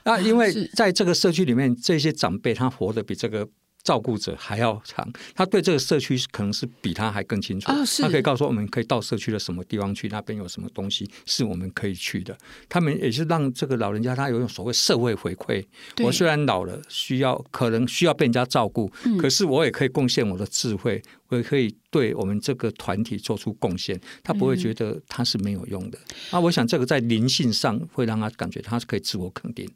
[0.05, 0.17] 啊？
[0.19, 3.47] 因为在这个社区里面，这些长辈他活得比这个。
[3.85, 7.71] 照顾者还要长，他对这个社区可能是比他还更清楚。
[7.71, 12.35] 哦他可以告诉我们可以到社区的什么地方去，那边有什么东西是我们可以去的。
[12.67, 15.63] 他们也是让这个老人家他有一种所谓社会回馈。
[16.03, 24.01] 我虽然老了，需要可能需要被人家照顾，嗯可是我也可以贡献我的智慧，我也可以对我们这个团体做出贡献。
[24.23, 25.99] 他不会觉得他是没有用的。
[26.31, 29.69] 啊，我想这个在灵性上会让他感觉他是可以自我肯定，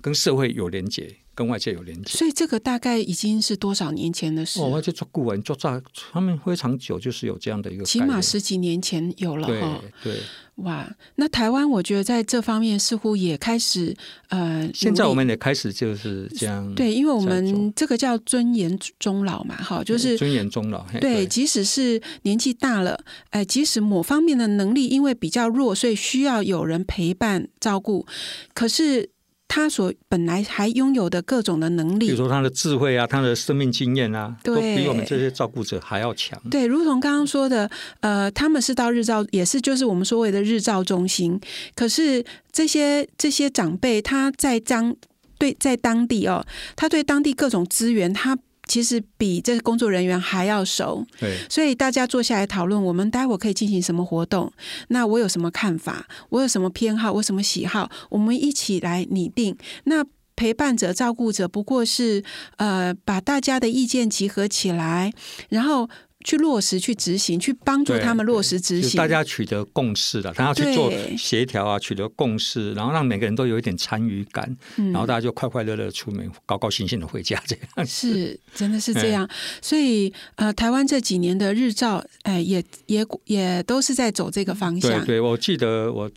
[0.00, 2.16] 跟社会有连结，跟外界有连结。
[2.16, 4.60] 所以这个大概已经是多少年前的事？
[4.60, 9.80] 哦，我就做顾问做这，他们非常久，就是有这样的一个起码十几年前有了对哈。
[10.02, 10.16] 对。
[10.56, 13.96] 哇，那台湾我觉得在这方面似乎也开始
[14.28, 20.84] 呃，现在我们也开始就是这样，对，因为我们这个叫尊严终老嘛，哈，就是尊严终老。
[20.84, 28.06] 嘿对，即使是年纪大了，哎，即使某方面的能力因为比较弱，所以需要有人陪伴照顾，
[28.52, 29.08] 可是
[29.54, 36.40] 他所本来还拥有的各种的能力，比如说他的智慧啊，他的生命经验啊，都比我们这些照顾者还要强。
[36.50, 41.38] 对，如同刚刚说的，呃，他们是到日照，也是就是我们所谓的日照中心。
[41.74, 44.96] 可是这些这些长辈，他在当
[45.36, 46.42] 对在当地哦，
[46.74, 48.34] 他对当地各种资源，他
[48.66, 51.04] 其实比这个工作人员还要熟。
[51.18, 54.52] 对所以大家坐下来讨论，我们待会可以进行什么活动？
[54.88, 56.06] 那我有什么看法？
[56.30, 57.12] 我有什么偏好？
[57.12, 57.90] 我什么喜好？
[58.10, 59.56] 我们一起来拟定。
[59.84, 62.24] 那陪伴者、照顾者不过是
[62.56, 65.12] 呃，把大家的意见集合起来，
[65.50, 65.88] 然后
[66.24, 68.98] 去落实、去执行、去帮助他们落实执行。
[68.98, 77.86] 大家取得共识了，他要去做协调啊，取得共识，然后让每个人都有一点参与感，嗯然后大家就快快乐乐出门，高高兴兴的回家，这样。
[77.86, 79.28] 是，真的是哎这样。
[79.60, 84.90] 所以呃，台湾这几年的日照，哎、也也也都是在走这个方向。
[85.00, 86.10] 对对，我记得我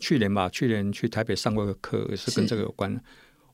[0.00, 3.00] 去年吧，去年去台北上过个课，也是跟这个有关的。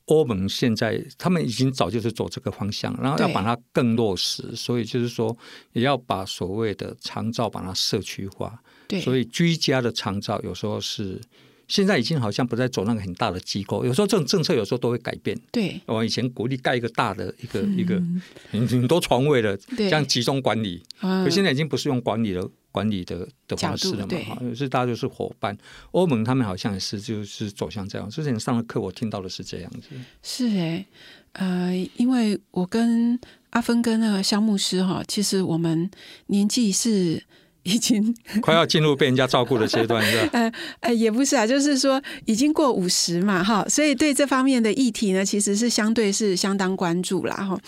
[0.09, 5.35] 欧盟现在他们已经早就是走这个方向，然后要把它更落实，所以就是说
[5.73, 8.61] 也要把所谓的长照把它社区化。
[8.87, 11.21] 对，所以居家的长照有时候是
[11.67, 15.39] 现在已经好像不再走那个很大的机构，有时候这种政策有时候都会改变。
[15.51, 15.79] 对。
[15.85, 18.19] 我以前鼓励盖一个大的一个、一个嗯。
[18.49, 19.87] 很很多床位的，对。
[19.87, 21.23] 这样集中管理，嗯。
[21.23, 25.57] 可现在已经不是用管理的管理的的方式了嘛，对哈，是大家就是伙伴。
[25.91, 28.09] 欧盟他们好像也是就是走向这样。
[28.09, 29.89] 之前上的课我听到的是这样子，
[30.21, 30.85] 是哎，
[31.33, 33.19] 呃，因为我跟
[33.51, 35.89] 阿芬跟那个肖牧师哈，其实我们
[36.27, 37.23] 年纪是
[37.69, 40.29] 已经 快要进入被人家照顾的阶段，是吧？
[40.33, 40.51] 呃
[40.81, 47.59] 呃，也不是啊，就是说已经过五十嘛，哈，所以对这方面的议题呢，其实是相对是相当关注啦，哈。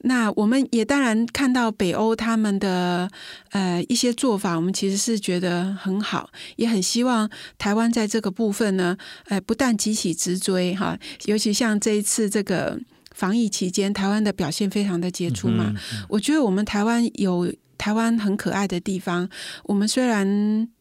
[0.00, 3.08] 那我们也当然看到北欧他们的
[3.50, 8.96] 呃一些做法，我们其实是觉得很好，也很希望台湾在这个部分呢，
[9.28, 12.78] 呃，不但急起直追哈，尤其像这一次这个
[13.14, 15.76] 防疫期间，台湾的表现非常的杰出嘛，嗯
[16.08, 19.28] 我觉得我们台湾有台湾很可爱的地方。
[19.64, 20.24] 我们虽然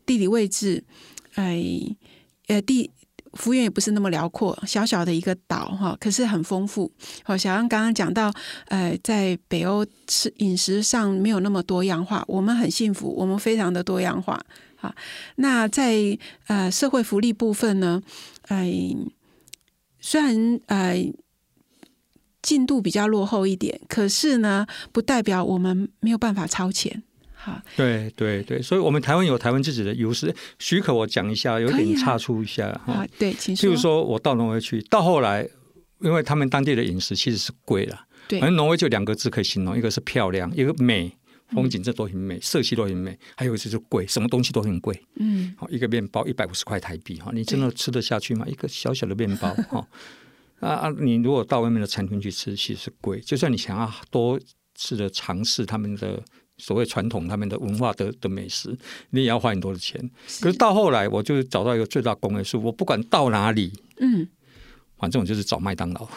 [0.06, 0.84] 地理位置，
[1.34, 1.60] 哎，
[2.46, 2.92] 呃，地
[3.34, 6.92] 幅员也不是那么辽阔，小小的一个岛哈，可是很丰富。
[7.24, 8.32] 好，小杨刚刚讲到，
[8.68, 14.40] 呃，在北欧吃饮食上没有那么多样化，我们很幸福，我们非常的多样化。
[14.76, 14.94] 好，
[15.38, 15.96] 那在
[16.46, 18.00] 呃社会福利部分呢，
[18.44, 18.96] 哎、
[20.00, 21.12] 虽然呃
[22.42, 27.04] 进度比较落后一点，可是呢，不代表我们没有办法超前。
[27.34, 30.32] 好，对对对，所以我们台湾有台湾自己的优势。
[30.60, 32.94] 许可我讲一下，有点岔出一下哈。
[32.94, 35.48] 好，对，请譬如说我到挪威去，到后来，
[36.02, 41.12] 因为他们当地的饮食其实是贵了，对反正挪威就两个字可以形容，一个是漂亮，一个美，
[41.50, 45.02] 风景这都很美，色系都很美，还有就是贵，什么东西都很贵。
[45.16, 48.46] 嗯，好，一个面包一百五十块台币哈，你真的吃得下去吗？
[48.48, 49.84] 一个小小的面包哈，
[50.62, 53.20] 啊啊，你如果到外面的餐厅去吃，其实是贵。
[53.20, 54.40] 就算你想要多
[54.76, 56.24] 次的尝试他们的
[56.58, 58.78] 所谓传统他们的文化的的美食，
[59.10, 60.00] 你也要花很多的钱。
[60.40, 64.28] 可是到后来，我就找到一个最大公约数，我不管到哪里，嗯，
[64.98, 66.08] 反正我就是找麦当劳。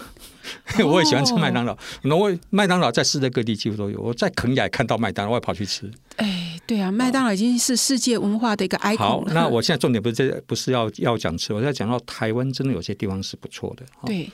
[0.84, 3.98] 我也喜欢吃麦当劳，挪威麦当劳在世界各地几乎都有。
[3.98, 5.90] 我在肯雅也看到麦当劳，我也跑去吃。
[6.16, 13.84] 哎，对啊，麦当劳已经是世界文化的一个 icon 好，那我现在重点不是这，不是要要讲吃，我在讲到台湾真的有些地方是不错的。
[13.96, 14.30] 哈 对，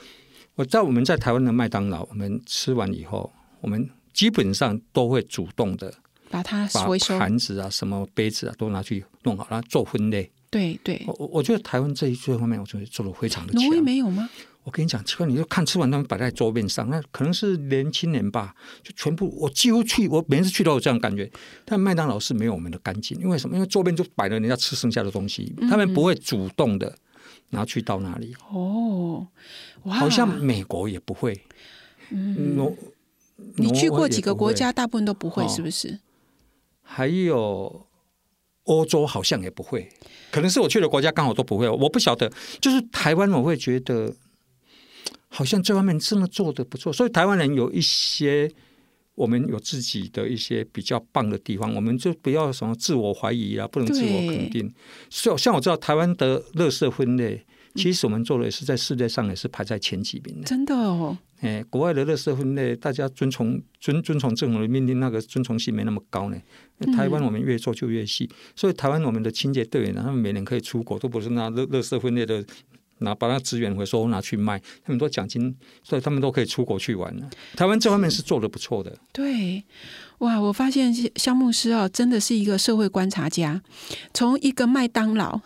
[0.55, 5.93] 我在我们在台湾的麦当劳，我们吃完以后，我们基本上都会主动的
[6.31, 10.31] 把它把回收，盘子啊、什么杯子啊都拿去弄好，然后做分类。
[10.51, 11.15] 对对我。
[11.19, 13.71] 我我觉得台湾这一这方面，我觉得做的非常的强挪。
[13.73, 14.29] 威没有吗？
[14.63, 21.31] 我跟你讲，奇怪，你就看吃完他们摆在桌面上，那可能是年轻人吧，就全部我几乎去，我每次去都有这样感觉。
[21.65, 23.57] 但麦当劳是没有我们的干净，因为什么？
[23.57, 26.95] 因为桌边就摆了人家吃剩下的东西，他们不会主动的
[27.51, 28.35] 拿去到那里。
[28.51, 29.27] 哦，
[29.85, 31.41] 哇，好像美国也不会。
[32.11, 32.77] 嗯，我
[33.57, 35.99] 你去过几个国家，大部分都不会，哦是不是？
[36.83, 37.87] 还有
[38.65, 39.89] 欧洲好像也不会，
[40.31, 42.31] 可能是我去的国家刚好都不会，我不晓得。
[42.61, 44.13] 就是台湾，我会觉得
[45.31, 48.53] 好像这方面真的做的不错，所以台湾人有一些。
[49.17, 54.73] 我们有自己的一些比较棒的地方，我们就不要什么自我怀疑啊，不能自我肯定。
[55.11, 60.47] 所以像我知道台湾的垃圾分类，其实我们做的也是在世界上也是排在前几名的。
[60.47, 66.41] 真的哦，哎，国外的垃圾分类，大家遵从遵遵从政府的命令，那个遵从性没那么高呢。
[66.97, 72.43] 台湾我们越做就越细，所以台湾我们的清洁队员呢，他们每年可以出国，都不是拿垃垃圾分类的
[73.01, 77.29] 拿把那资源回收拿去卖，他们都奖金，所以他们都可以出国去玩了。
[77.57, 78.97] 台湾这方面是做的不错的。
[79.13, 79.63] 对，
[80.19, 80.41] 哇！
[80.41, 83.61] 我发现肖牧师哦，真的是一个社会观察家，
[84.15, 85.41] 从一个麦当劳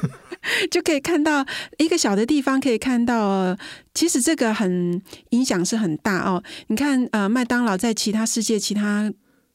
[0.70, 1.44] 就可以看到
[1.78, 3.56] 一个小的地方，可以看到，
[3.94, 5.00] 其实这个很
[5.30, 6.42] 影响是很大哦。
[6.68, 9.12] 你看，呃，麦当劳在其他世界其他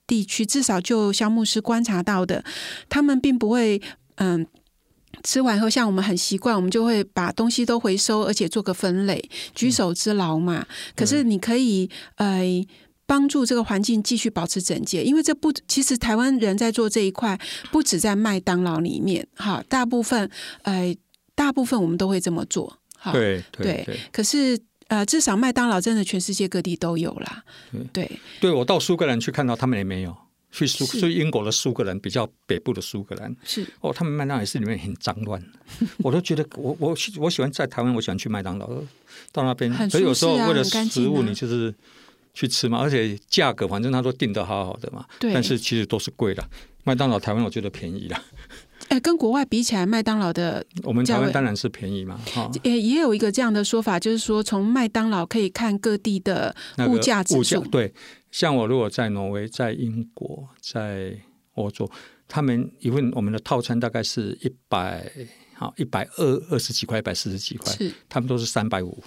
[0.08, 2.44] 地区，至少就肖牧师观察到的，
[2.90, 3.82] 他们并不会，
[4.16, 4.48] 嗯、
[5.28, 9.22] 吃完后，像我们很习惯，我们就会把东西都回收，而且做个分类，
[9.54, 10.66] 举手之劳嘛。
[10.96, 12.42] 可是你可以呃
[13.06, 17.38] 帮助这个环境继续保持整洁，因为这不其实台湾人在做这一块，
[17.74, 20.96] 不止在麦当劳里面，哈，大部分呃
[21.36, 23.12] 大部分我们都会这么做，哈。
[23.12, 27.44] 对对对对可是呃，至少麦当劳真的全世界各地都有啦，
[27.92, 28.10] 对
[28.40, 30.16] 对，我到苏格兰去看到他们也没有。
[30.52, 31.00] 去苏是。
[31.00, 33.66] 去英国的苏格兰，比较北部的苏格兰，是。
[33.82, 35.42] 哦，他们麦当劳也是里面很脏乱，
[36.00, 38.68] 我都觉得我我我喜欢在台湾，我喜欢去麦当劳，
[39.32, 39.72] 到那边。
[39.72, 41.74] 很，所以有时候为了干食物，啊你就是
[42.34, 45.34] 去吃嘛，而且价格反正他都定的好好的嘛，对。
[45.34, 46.44] 但是其实都是贵的。
[46.84, 48.24] 麦当劳台湾我觉得便宜啦，
[48.88, 57.94] 哎，跟国外比起来，麦当劳的 我们台湾当然是便宜嘛，哈、也也有一个这样的说法，就是说从麦当劳可以看各地的那个物价指数，对，
[58.32, 61.18] 像我如果在挪威、在英国、在
[61.54, 61.90] 欧洲，
[62.28, 65.12] 他们一份我们的套餐大概是一百
[65.54, 67.92] 好一百二二十几块、一百四十几块，是。
[68.08, 69.04] 他们都是三百五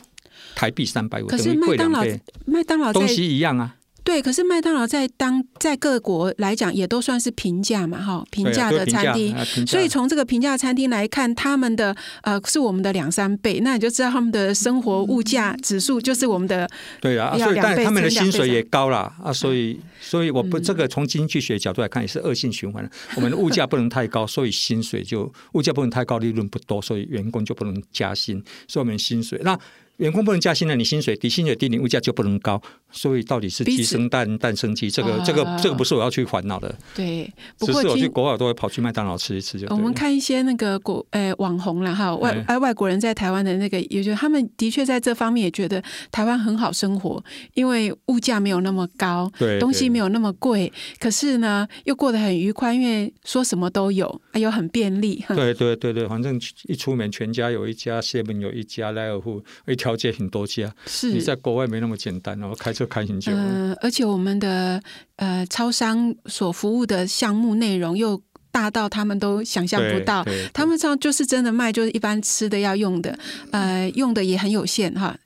[0.54, 3.76] 台币三百五，可是等于贵麦当劳两倍，麦当劳在东西一样啊。
[4.10, 9.32] 对，可是麦当劳在当在各国来讲也都算是平价嘛，哈，平价的餐厅。
[9.64, 16.68] 所以从这个平价餐厅来看，他们的呃是我们的两三倍，那你就知道他们的生活物价指数就是我们的
[17.00, 22.90] 对啊，所以但他们的薪水也高了啊，所以所以我不这个从经济学角度来看也是恶性循环。
[23.14, 29.56] 我们的物价不能太高，所以薪水就物价不能太高，利润不多，所以员工就不能加薪，所以我们薪水那。
[30.00, 32.60] 员工不能加薪了，你薪水低，薪水低，你物价就不能高。
[32.90, 36.74] 所以到底是鸡生蛋，蛋生鸡，这个这个这个不是我要去烦恼的。
[36.94, 39.66] 对，不过我去国外都会跑去麦当劳吃一吃就。
[39.68, 47.22] 我们看一些那个国诶网红了哈，外哎外国人在台湾的那个，也就他们的确在这方面也觉得台湾很好生活，
[47.54, 55.22] 因为物价没有那么高，对，东西没有那么贵，可是呢又过得很愉快，因为说什么都有，又很便利。
[55.28, 60.72] 对对对对，反正一出门全家有一家，seven 有一家，莱尔富一条街很多家。
[60.86, 63.32] 是你在国外没那么简单哦，开车开很久。
[63.34, 64.82] 嗯，而且我们的
[65.16, 68.20] 呃超商所服务的项目内容又
[68.52, 73.16] 大到他们都想象不到，他们这样就是真的卖，就是一般吃的要用的，
[73.52, 75.16] 呃，用的也很有限哈。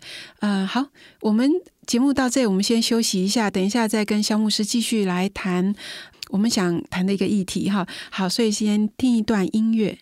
[0.40, 0.86] 呃，好，
[1.22, 1.50] 我们
[1.86, 5.74] 节目到这里，我们先休息一下，等一下再跟肖牧师继续来谈
[6.28, 7.86] 我们想谈的一个议题哈。
[8.10, 9.98] 好，所以先听一段音乐。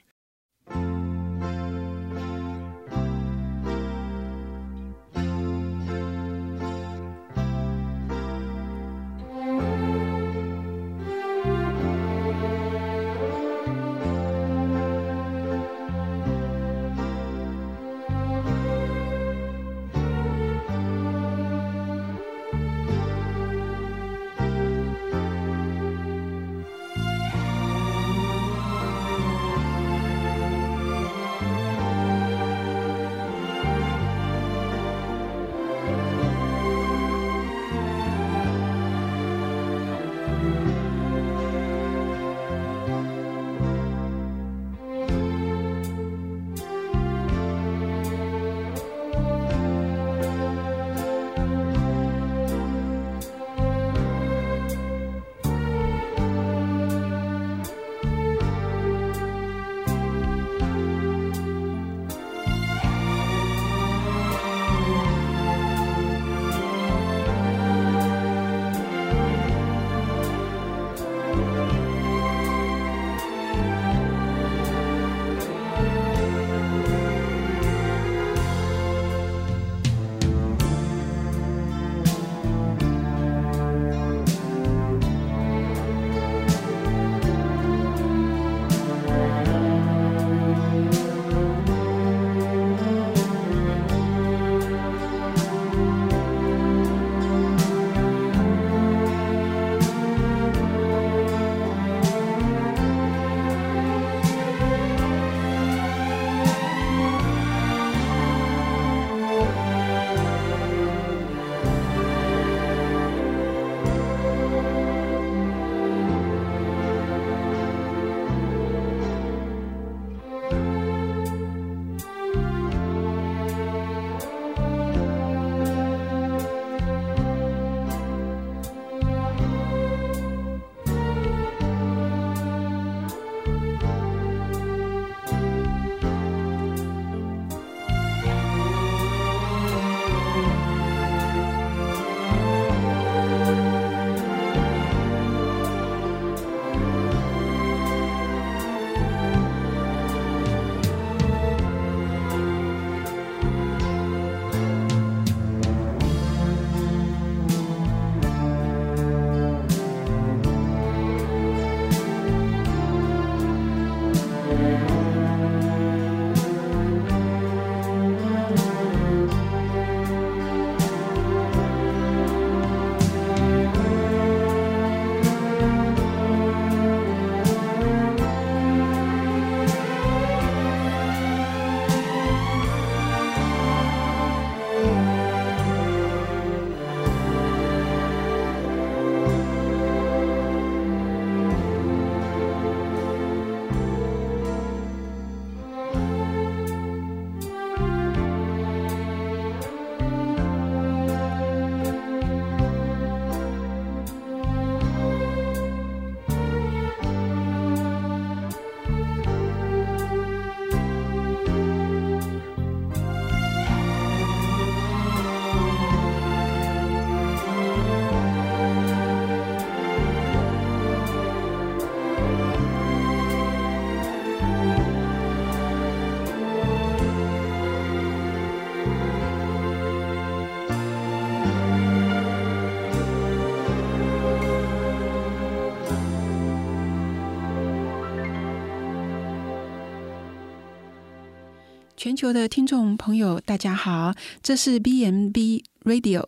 [242.13, 246.27] 全球的听众朋友，大家好，这是 B M B Radio。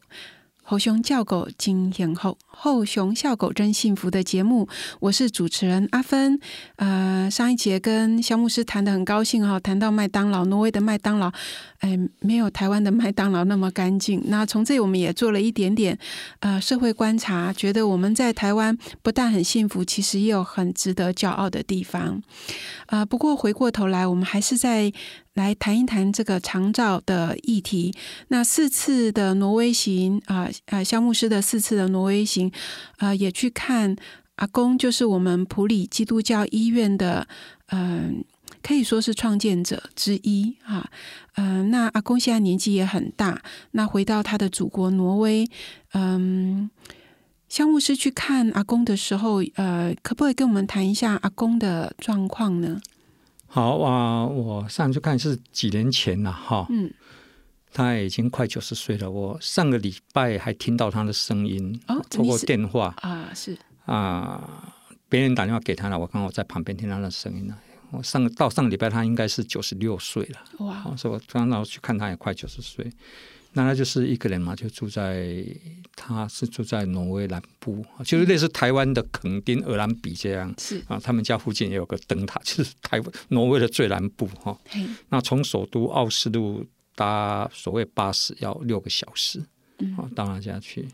[0.63, 4.69] 猴兄叫狗金天后，后熊笑狗真幸福的节目，
[5.01, 6.39] 我是主持人阿芬。
[6.77, 11.31] 呃，上一节跟肖牧师谈的很高兴哈，谈到麦当劳，挪威的麦当劳，
[11.81, 14.23] 哎，没有台湾的麦当劳那么干净。
[14.27, 15.99] 那从这里我们也做了一点点
[16.41, 22.23] 呃社会观察，觉得我们在台湾不但很幸福，其实也有很值得骄傲的地方。
[22.87, 24.93] 呃，不过回过头来，我们还是在。
[25.35, 27.93] 来谈一谈这个长照的议题。
[28.29, 32.44] 那四次的挪威行啊啊，肖牧师的四次的挪威行
[32.99, 33.95] 啊，也去看
[34.37, 37.27] 阿公，就是我们普里基督教医院的，
[37.69, 38.25] 嗯，
[38.63, 40.91] 可以说是创建者之一啊。
[41.37, 43.43] 嗯，那阿公现在年纪也很大，
[43.73, 45.49] 那回到他的祖国挪威，
[45.93, 46.71] 嗯，
[47.49, 52.81] 肖牧师去看阿公的时候，呃，可不可以跟我们谈一下阿公的状况呢？
[53.47, 56.93] 好啊，我上次看是几年前了哈，嗯，
[57.75, 59.11] 他已经快九十岁了。
[59.11, 64.73] 我上个礼拜还听到他的声音，哦，通过电话啊，是啊，
[65.09, 67.59] 别人打电话给他了，我刚好在旁边听他的声音了。
[67.91, 72.91] 我上到上个礼拜，他应该是九十六岁了，哇，所以我刚刚去看他也快九十岁。
[73.57, 75.45] 那他就是一个人嘛，就住在
[75.95, 80.53] 他是住在挪威南部，就是类似台湾的垦丁、俄兰比这样。
[80.59, 84.59] 是啊，他们家附近也有个灯塔，就是台挪威的最南部哈。
[85.09, 89.41] 那从首都奥斯陆搭所谓巴士要六个小时，
[89.97, 90.89] 啊，到他家去。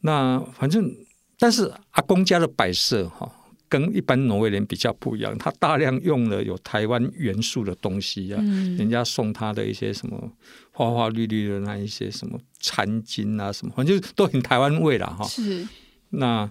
[0.00, 0.94] 那反正，
[1.38, 3.30] 但是阿公家的摆设哈。
[3.70, 10.32] 跟一般挪威人比较不一样，他大量用了有台湾元素的东西啊，嗯人家送他的一些什么
[10.72, 15.22] 花花绿绿的那一些什么餐巾啊，什么反正就都很台湾味了哈。
[15.26, 15.68] 是，
[16.08, 16.50] 那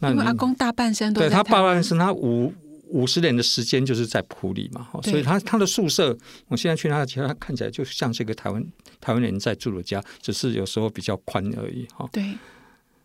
[0.00, 2.52] 那因为阿公大半生都对他大半生他五
[2.88, 6.16] 五十年的时间就是在普里嘛，所以他他的宿舍，
[6.48, 8.64] 我现在去他的家，看起来就像是一个台湾
[9.00, 12.08] 台湾人在住的家，只是有时候比较宽而已哈。
[12.12, 12.36] 对，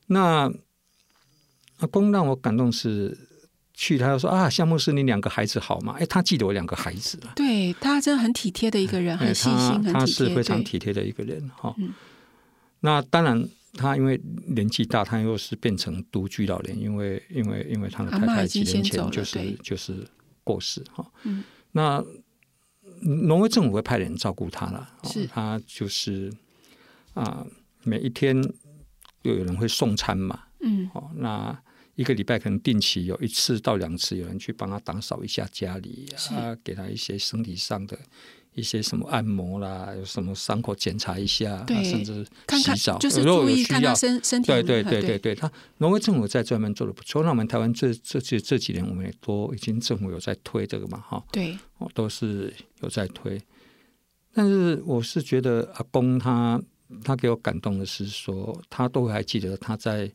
[0.07, 0.51] 那
[1.77, 3.17] 阿公让我感动是。
[3.75, 5.95] 去，他就说啊，项目是你两个孩子好吗？
[5.99, 7.33] 哎，他记得我两个孩子了。
[7.35, 11.75] 对他真的很体贴的一个人，很细心，他是非常体贴的一个人哈。
[12.81, 13.43] 那当然，
[13.73, 20.07] 他因为年纪大，他又是变成独居老人，因为因为因为他的太太几年前就是就是
[20.43, 21.11] 过世哈。
[21.23, 22.03] 嗯，那
[23.27, 26.31] 挪威政府会派人照顾他了，是他就是
[27.13, 27.45] 啊，
[27.83, 28.35] 每一天
[29.23, 30.43] 又有人会送餐嘛。
[30.61, 31.61] 嗯，哦，那。
[31.95, 37.95] 一个礼拜可能定期有一次到两次，有人去帮他打扫一下家里啊，给他一些身体上的
[38.55, 44.47] 一些什么按摩啦，有什么伤口检查一下，甚至洗澡，就是注意看他身身体。
[44.47, 47.23] 对对对对对，他挪威政府在专门做的不错。
[47.23, 51.57] 那我们台湾这这这这几年，我们也都已经政府有在推这个嘛，哈，对，
[51.93, 53.41] 都是有在推。
[54.33, 56.61] 但是我是觉得阿公他
[57.03, 60.11] 他给我感动的是说，他都还记得他在。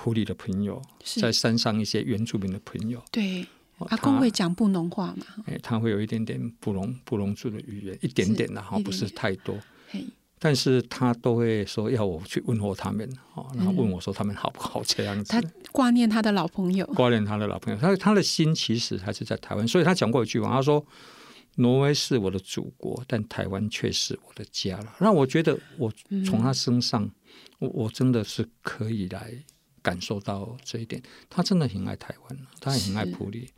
[0.00, 3.44] 普里的朋友，在山上一些原住民的朋友，对
[3.86, 5.24] 阿公会讲布农话嘛？
[5.46, 9.56] 哎，他会有一点点布农布农族的语言，一点点的哈，不是太多。
[10.40, 15.32] 但是他都会说要我去问候他们，哦，然后问我说他们好不好这样子。
[15.32, 20.86] 他挂念他的老朋友，挂念他的老朋友，他他的心其实还是在台湾，所以他讲过一句话，他说
[21.58, 25.92] ：“挪威是我的祖国，但台湾却是我的家了。”让我觉得，我
[26.24, 27.10] 从他身上，
[27.58, 29.32] 我我真的是可以来。
[29.88, 33.48] 感受到这一点，他真的很爱台湾，他也很爱普里。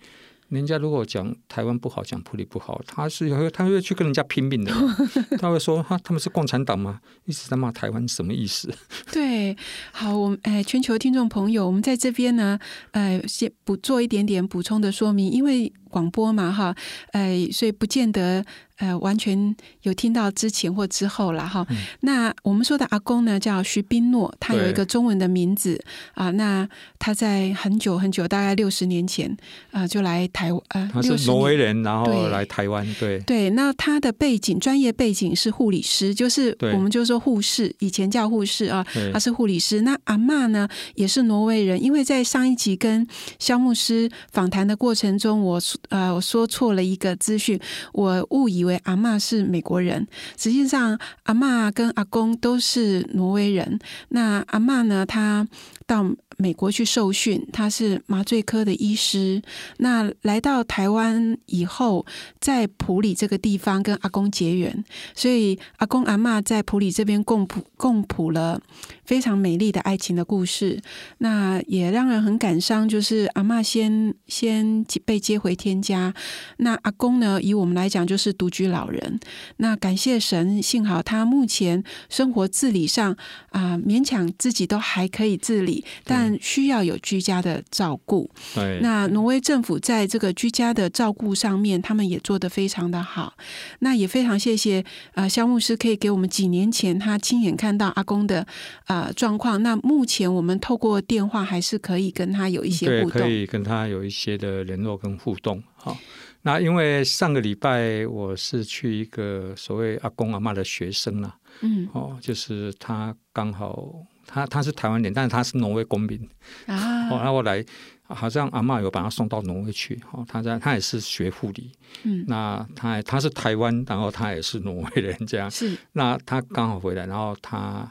[0.49, 4.73] 人家如果讲台湾不好，讲普里不好，他是会他会去跟人家拼命的。
[5.39, 7.01] 他会说：“哈，他们是共产党吗？
[7.25, 8.69] 一直在骂台湾，什么意思？”
[9.13, 9.57] 对，
[9.93, 12.59] 好，我们哎，全球听众朋友，我们在这边呢，
[12.91, 16.75] 呃，先补做一点点补充的说明，因为广播嘛，哈，
[17.13, 18.43] 呃，所以不见得。
[18.81, 21.67] 呃，完全有听到之前或之后了哈。
[22.01, 25.79] 那我们说的阿公呢，叫徐斌诺，他有一个中文的名字
[26.15, 26.31] 啊。
[26.31, 26.67] 那
[26.99, 29.37] 他在很久很久，大概六十年前
[29.71, 30.63] 啊，就来台湾。
[30.91, 32.87] 他是挪威人，然后来台湾。
[32.99, 38.83] 对对，那他的背景，专业背景是护理师，就是我们就说护士，以前叫护士啊，
[39.13, 39.83] 他是护理师。
[39.83, 43.07] 那阿妈呢，也是挪威人，因为在上一集跟
[43.39, 47.59] 肖牧师访谈的过程中，我呃我说错了一个资讯，
[47.93, 48.79] 我误以为。
[48.85, 50.07] 阿妈是美国人，
[50.37, 53.79] 实际上阿妈跟阿公都是挪威人。
[54.09, 55.05] 那阿妈呢？
[55.05, 55.47] 她
[55.87, 56.05] 到
[56.41, 59.43] 美国去受训，他是麻醉科的医师。
[59.77, 62.07] 那来到台湾以后，
[62.41, 64.85] 在普里这个地方跟阿公结缘，
[65.15, 68.61] 所以阿公阿嬷在普里这边共谱共谱了
[69.05, 70.81] 非常美丽的爱情的故事。
[71.19, 76.15] 那也让人很感伤，就是阿嬷先先被接回天家，
[76.57, 79.21] 那阿公呢，以我们来讲就是独居老人。
[79.59, 83.15] 那感谢神，幸好他目前生活自理上
[83.51, 88.31] 啊，勉强自己都还可以自理，但需要有居家的照顾。
[88.55, 93.35] 对，那挪威政府在这个居家的照顾上面，他们也做得非常的好。
[93.81, 98.47] 那也非常谢谢呃肖牧师可以给我们几年前他亲眼看到阿公的
[98.87, 99.63] 呃状况。
[99.63, 105.63] 那目前我们透过电话还是可以跟他有一些互动，可以跟他有一些的联络跟互动。
[105.75, 105.97] 好，
[106.43, 113.93] 那因为上个礼拜我是去一个所谓阿公阿妈的学生了，嗯，哦，就是他刚好
[114.27, 116.19] 他他是台湾人，但是他是挪威公民。
[116.67, 117.65] 啊，哦，那我来
[118.05, 121.73] 好像阿妈有把他送到挪威去，哦，他在他也是学护理，
[122.05, 125.51] 嗯，那他他是台湾，然后他也是挪威人，这样。
[125.51, 127.91] 是，那他刚好回来，然后他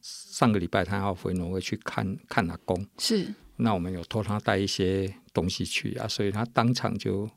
[0.00, 3.26] 上个礼拜他要回挪威去看看阿公，是，
[3.56, 7.28] 那我们有托他带一些东西去啊，所以他当场就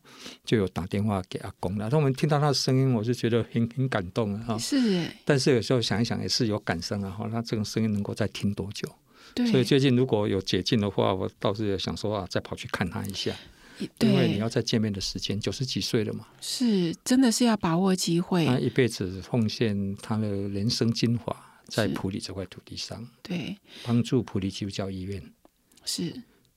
[0.44, 1.88] 就有打电话给阿公了。
[1.92, 4.44] 那我们听到他的声音，我就觉得很很感动啊。
[4.48, 7.10] 哈，是，但是有时候想一想，也是有感伤啊。
[7.12, 8.90] 哈，那这种声音能够再听多久？
[9.36, 13.36] 对，所以最近如果有解禁的话，我倒是也想说啊，再跑去看他一下，
[14.00, 21.36] 因为你，要再见面的时间，九十几岁了嘛，是真的是要把握机会，他一辈子奉献他的人生精华
[21.68, 25.22] 在普里这块土地上，对，帮助普里基督教医院。
[25.88, 26.14] 是。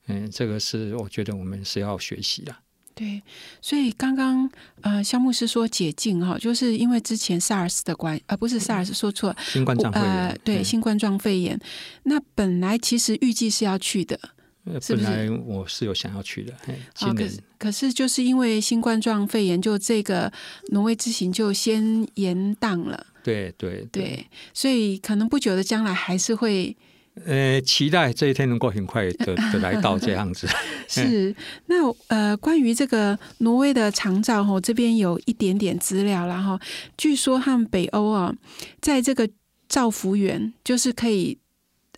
[0.09, 2.55] 嗯，这个是我觉得我们是要学习的。
[2.93, 3.23] 对，
[3.63, 4.51] 所以刚刚
[4.83, 11.59] 呃，肖牧师说解禁哈，就是因为之前 SARS 的关，呃，不是 SARS 说错了，新冠状肺炎，呃，对，嗯新冠状肺炎。
[12.03, 14.21] 那本来其实预计是要去的，
[14.65, 16.53] 呃是不是本来我是有想要去的，
[16.95, 20.31] 可是可是就是因为新冠状肺炎，就这个
[20.73, 26.77] 挪威之行就先延档了，对对对，所以可能不久的将来还是会
[27.25, 30.49] 呃，期待这一天能够很快的的 来到这样子。
[30.89, 31.35] 是，
[31.67, 31.77] 那
[32.09, 36.59] 呃，关于这个挪威的长照哈，这边有一点点资料然后。
[36.97, 38.35] 据说他们北欧啊，
[38.81, 39.29] 在这个
[39.69, 41.39] 照服员就是可以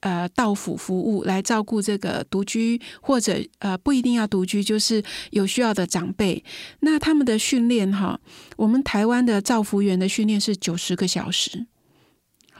[0.01, 6.45] 呃到府服务来照顾这个独居或者呃不一定要独居，就是有需要的长辈。
[6.81, 8.21] 那他们的训练哈，
[8.57, 11.67] 我们台湾的照服员的训练是九十个小时。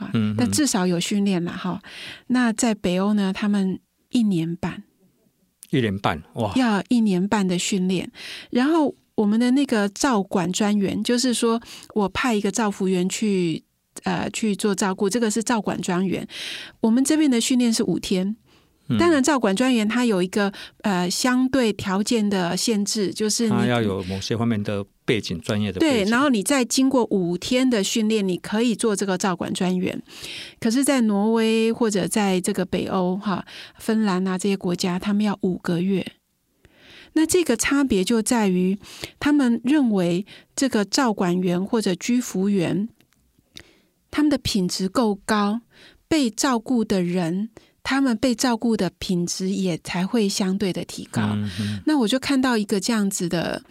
[0.03, 1.81] 啊，嗯嗯但至少有训练了哈。
[2.27, 3.79] 那在北欧呢，他们
[4.09, 4.83] 一年半，
[5.69, 8.11] 一年半，哇，要一年半的训练，
[8.51, 11.61] 然后我们的那个照管专员，就是说
[11.95, 13.63] 我派一个照服员去
[14.03, 16.27] 呃去做照顾，这个是照管专员。
[16.81, 18.35] 我们这边的训练是五天。
[18.89, 30.01] 嗯当然，照管专员他有一个呃相对条件的限制，就是你他要有某些方面的背景，专业的背对，然后你再经过五天的训练，你可以做这个照管专员。
[30.59, 33.45] 可是，在挪威或者在这个北欧哈、
[33.79, 36.05] 芬兰啊这些国家，他们要五个月。
[37.13, 38.77] 那这个差别就在于，
[39.19, 40.25] 他们认为
[40.55, 42.89] 这个照管员或者居服员，
[44.09, 45.61] 他们的品质够高，
[46.07, 47.49] 被照顾的人，
[47.83, 51.37] 他们被照顾的品质也才会相对的提高。
[51.85, 53.61] 那我就看到一个这样子的，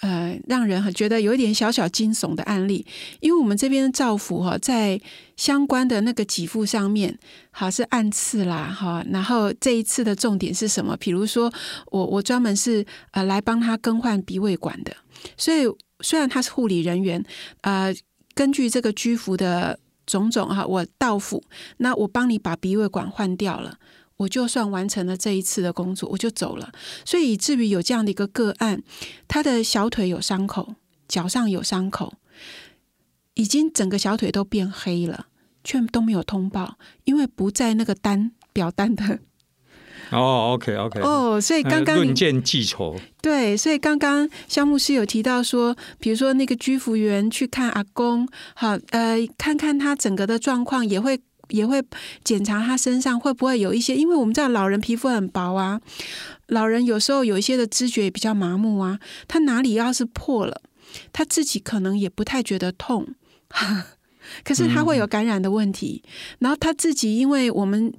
[0.00, 2.84] 呃，让人很觉得有一点小小惊悚的案例，
[3.20, 5.00] 因为我们这边的照服哈，在
[5.36, 7.18] 相关的那个给付上面，
[7.50, 10.94] 好是按次啦哈，然后这一次的重点是什么？
[10.98, 11.50] 比如说
[11.86, 14.94] 我我专门是呃来帮他更换鼻胃管的，
[15.38, 15.64] 所以
[16.00, 17.24] 虽然他是护理人员，
[17.62, 17.94] 呃，
[18.34, 21.42] 根据这个居服的种种哈，我到府，
[21.78, 23.78] 那我帮你把鼻胃管换掉了。
[24.16, 26.72] 我就算完成了这一次的工作，我就走了。
[27.04, 28.82] 所以以至于有这样的一个个案，
[29.26, 30.76] 他的小腿有伤口，
[31.08, 32.14] 脚上有伤口，
[33.34, 35.26] 已经整个小腿都变黑了，
[35.64, 39.18] 却都没有通报，因为不在那个单表单的
[40.14, 41.40] 哦，OK OK，哦。
[41.40, 51.82] 所以刚刚论剑记仇，对，所以刚刚肖牧师有提到说，比如说那个居服员去看阿公，好，呃，看看他整个的状况，也会也会
[52.22, 55.80] 检查他身上会不会有一些，因为我们知道老人皮肤很薄啊，
[56.48, 58.98] 老人有时候有一些的知觉也比较麻木啊，
[59.28, 60.62] 他哪里要是破了，
[61.12, 63.14] 他自己可能也不太觉得痛。
[64.42, 66.02] 可是他会有感染的问题，
[66.38, 67.92] 然后他自己，因为我们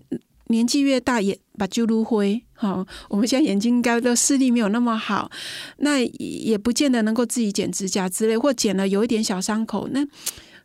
[0.47, 5.31] 年纪越大，也把就撸灰，好、我们现在眼睛应该的视力没有那么好，
[5.77, 9.87] 那也不见得能够自己剪指甲之类，或剪了有一点小伤口。
[9.91, 10.05] 那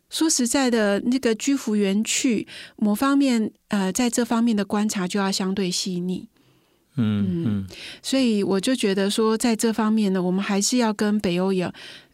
[0.09, 6.27] 说实在的，那个居服员去某方面，呃，在这方面的观察就要相对细腻。
[6.97, 7.67] 嗯嗯，
[8.03, 11.71] 所以我就觉得说，在这方面呢，我们还是要跟北欧有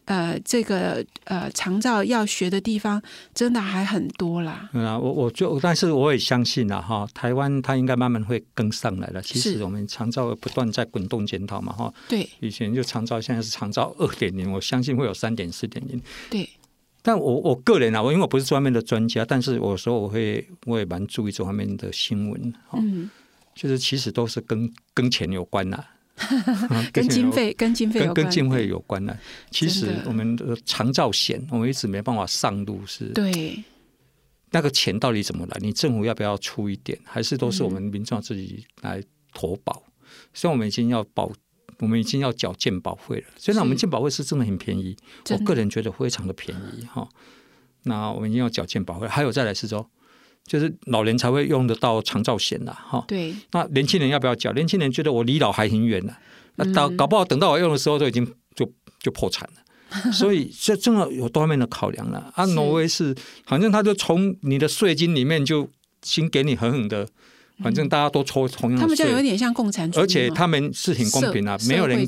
[0.08, 3.00] 呃这个呃长照要学的地方，
[3.34, 4.68] 真的还很多啦。
[4.72, 9.20] 嗯啊，我我就但是我也相信了哈，台湾它应该慢慢会跟上来了。
[9.20, 16.00] 其实我们长照不断在滚动检讨嘛哈，对以前就长照，现在是长照二点零，我相信会有三点四点零。
[16.30, 16.48] 对，
[17.02, 23.10] 但我我个人啊，我因为我不是专门的专家，但是我说我会我也蛮注意这方面的新闻，哈、嗯，
[23.54, 25.84] 就是其实都是跟跟钱有关呐、
[26.92, 29.18] 跟经费跟经费有关，跟跟经费有关的。
[29.50, 33.62] 其实我们的长照险，我们一直没办法上路，是对
[34.50, 35.56] 那个钱到底怎么来？
[35.60, 36.98] 你政府要不要出一点？
[37.04, 39.02] 还是都是我们民众自己来
[39.32, 39.82] 投保？
[40.32, 41.30] 所以我们已经要保，
[41.78, 43.26] 我们已经要缴健保费了。
[43.36, 44.96] 虽然我们是健保费是真的很便宜，
[45.30, 47.08] 我个人觉得非常的便宜哈。
[47.84, 49.88] 那我们已经要缴健保费，还有再来是说，
[50.48, 53.04] 就是老人才会用得到长照险啦哈。
[53.06, 54.52] 对那年轻人要不要缴？
[54.52, 56.12] 年轻人觉得我离老还很远呢，
[56.56, 58.26] 那搞嗯搞不好等到我用的时候都已经
[58.56, 58.68] 就
[58.98, 59.62] 就破产了。
[60.12, 62.30] 所以这真的有多方面的考量了。
[62.34, 63.14] 啊，是挪威是
[63.46, 65.66] 反正他就从你的税金里面就
[66.02, 67.08] 先给你狠狠的，
[67.62, 72.06] 反正大家都抽同样的他们就有，点像共产主义，而且他们是很公平啊，没有人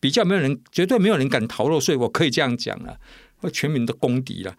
[0.00, 2.98] 比较没有人绝对没有人敢逃漏税，我可以这样讲了，
[3.38, 4.54] 会全民的公敌了。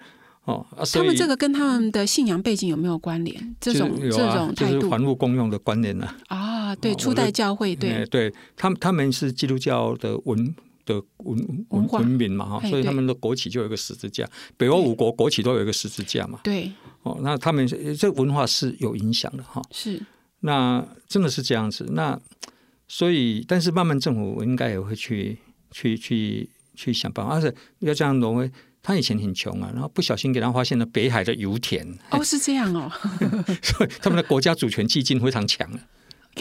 [0.45, 3.55] 哦，啊、他们这个跟他们的信仰背景有没有关联？
[3.59, 14.23] 这种这啊就是种态度还物公用的观念呢、啊，对，哦初代教会哎对对他们他们是基督教的文的文文文明嘛哈，所以他们的国旗就有一个十字架，
[14.55, 16.39] 北欧五国国旗都有一个十字架嘛。
[16.43, 16.71] 对
[17.01, 17.67] 哦，那他们
[17.97, 19.59] 这文化是有影响的哈。
[19.71, 19.99] 是
[20.41, 21.87] 那真的是这样子。
[21.93, 22.19] 那
[22.87, 25.39] 所以，但是慢慢政府应该也会去
[25.71, 28.51] 去去去想办法，而且要这样挪威。
[28.87, 32.91] 他以前很穷啊，然后不小心给他发现了北海的油田，哦是这样哦，
[33.63, 35.79] 所以他们的国家主权基金非常强啊。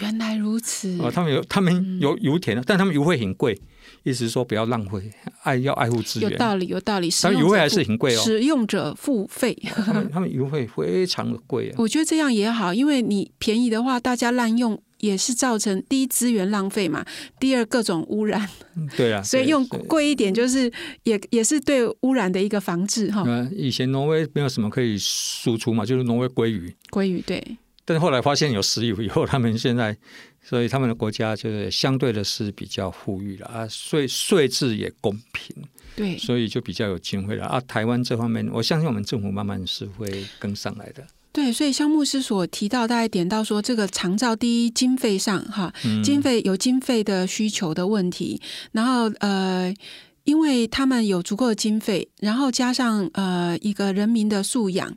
[0.03, 3.59] 原来如此哦，他们有他们有油田，但他们油费很贵，
[4.03, 5.11] 意思是说不要浪费，
[5.45, 6.31] 爱要爱护资源。
[6.31, 9.57] 有道理有道理，使但油费还是很贵哦使用者付费。
[9.87, 11.77] 他们他们油费非常的贵啊。
[11.81, 17.05] 我觉得这样也好，因为你便宜的话，大家滥用也是造成第一资源浪费嘛，
[17.39, 18.49] 第二各种污染，
[18.97, 23.23] 对啊，所以用贵一点就是也也是对污染的一个防治哈。
[23.27, 26.75] 呃，以前挪威没有什么可以输出嘛，就是挪威鲑鱼。
[26.91, 27.43] 鲑鱼对
[27.85, 29.95] 但是后来发现有石油以后，他们现在，
[30.43, 35.55] 所以他们的国家就是相对的是比较富裕了啊，税税制也公平，
[35.95, 37.61] 对所以就比较有机会了啊。
[37.69, 41.07] 台湾这方面，我相信我们政府慢慢是会跟上来的。
[41.35, 46.03] 对，所以肖牧师所提到，大概点到说，这个长照第一经费上哈，嗯。
[46.03, 48.41] 经费有经费的需求的问题，
[48.73, 49.75] 然后呃。
[50.25, 54.91] 因为他们有足够的经费，然后加上呃一个人民的素养，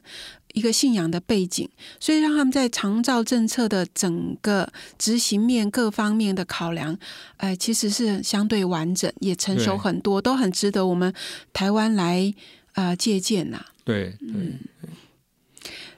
[0.54, 1.68] 一个信仰的背景，
[2.00, 6.98] 所以让他们在长照政策的整个执行面各方面的考量，
[7.36, 11.14] 呃，其实是相对完整，也成熟很多，都很值得我们
[11.52, 12.34] 台湾来
[12.76, 14.54] 呃借鉴呐、对对，嗯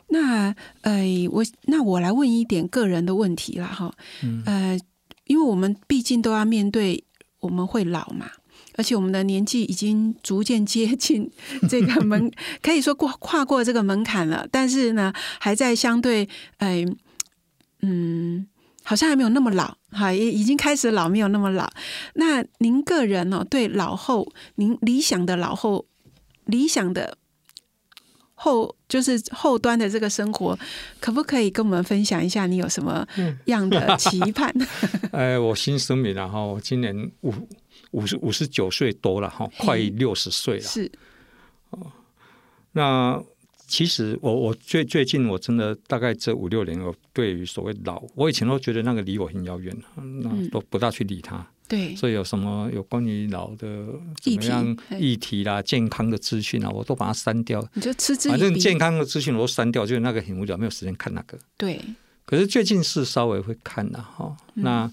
[0.10, 3.94] 那呃，我那我来问一点个人的问题啦，哈，
[4.24, 4.80] 嗯呃，
[5.26, 7.04] 因为我们毕竟都要面对
[7.40, 8.30] 我们会老嘛，
[8.76, 11.30] 而且我们的年纪已经逐渐接近
[11.70, 12.32] 这个门，
[12.62, 16.86] 可以说过跨过这个门槛了，但是呢，还在相对，呃，
[17.82, 18.48] 嗯。
[18.82, 21.70] 好像还没有那么老，哈，也已经开始老，没有那么老。
[22.16, 25.86] 那您个人哦，对老后，您理想的老后，
[26.46, 27.19] 理想的
[28.42, 30.58] 后就是后端的这个生活，
[31.02, 32.48] 可不可以跟我们分享一下？
[32.48, 33.06] 你有什么
[33.46, 34.54] 样的期盼？
[35.12, 37.34] 哎，我新声明了哈，我今年五
[37.92, 40.62] 五十五十九岁多了哈，快六十岁了。
[40.62, 40.90] 是
[42.72, 43.22] 那
[43.68, 51.46] 其实我我最最近我真的大概这五六年，我对于所谓老，我以前都觉得那个离我很遥远，那都不大去理它。
[51.70, 53.86] 对，所以有什么有关于老的
[54.20, 57.66] 怎么样议题啦、健康的资讯啊，我都把它删掉。
[57.76, 58.54] 你就嗤之反正。
[58.56, 61.38] 健康的资讯我都删掉，就是那个很无聊，没有时间看那个。
[61.56, 61.80] 对，
[62.26, 64.36] 可是最近是稍微会看的哈。
[64.56, 64.92] 嗯那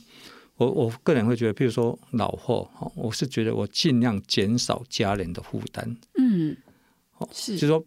[0.59, 5.97] 我我个人会觉得，譬如说老后哈，我是觉得我尽量减少家人的负担。
[6.19, 6.57] 嗯，
[7.19, 7.85] 哦，是就是说，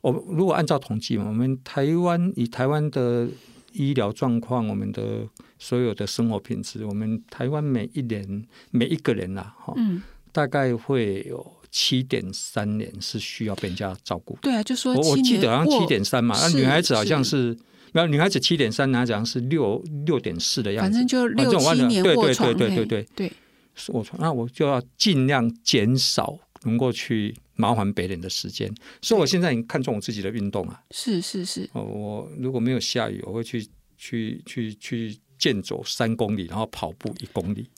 [0.00, 3.28] 我如果按照统计嘛，我们台湾以台湾的
[3.76, 5.26] 医疗状况，我们的
[5.58, 10.02] 所有的生活品质，我们台湾每一年每一个人呐、哈、嗯，
[10.32, 14.38] 大概会有七点三年是需要被人家照顾。
[14.40, 17.58] 对啊，就说我我记得好像七过点三嘛，那是女孩子好像是是，
[17.92, 20.90] 没有女孩子七点三，男孩子好像是六六点四的样子。
[20.90, 23.32] 反正就反六七年卧床，嘿对对对对对，
[23.74, 30.80] 是我那我就要尽量减少能够去麻烦别人的时间，所以我现在很看重我自己的运动啊。
[30.90, 37.68] 是是是，哦，我如果没有下雨，我会去去去去健走三公里，然后跑步一公里。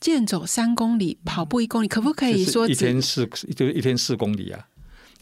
[0.00, 4.68] 健走三公里，跑步一公里，可不可以说一天四就是一天四公里啊？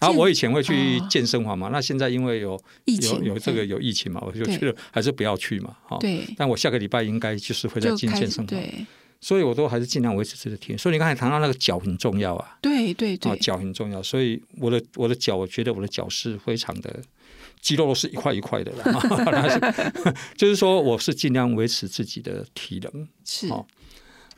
[0.01, 5.77] 然后我以前会去健身房嘛，那现在因为有有有这个有疫情嘛，我就觉得还是不要去嘛。
[5.85, 6.27] 哈，对。
[6.37, 8.85] 但我下个礼拜应该就是会在进健身房，对。
[9.23, 14.03] 所以我都还是尽量维持这个体所以你刚才谈到那个脚很重要啊，对对对，脚很重要。
[14.03, 17.01] 所以我的我的脚，我觉得我的脚是非常的
[17.61, 18.73] 肌肉都是一块一块的，
[20.37, 23.49] 就是说我是尽量维持自己的体能是。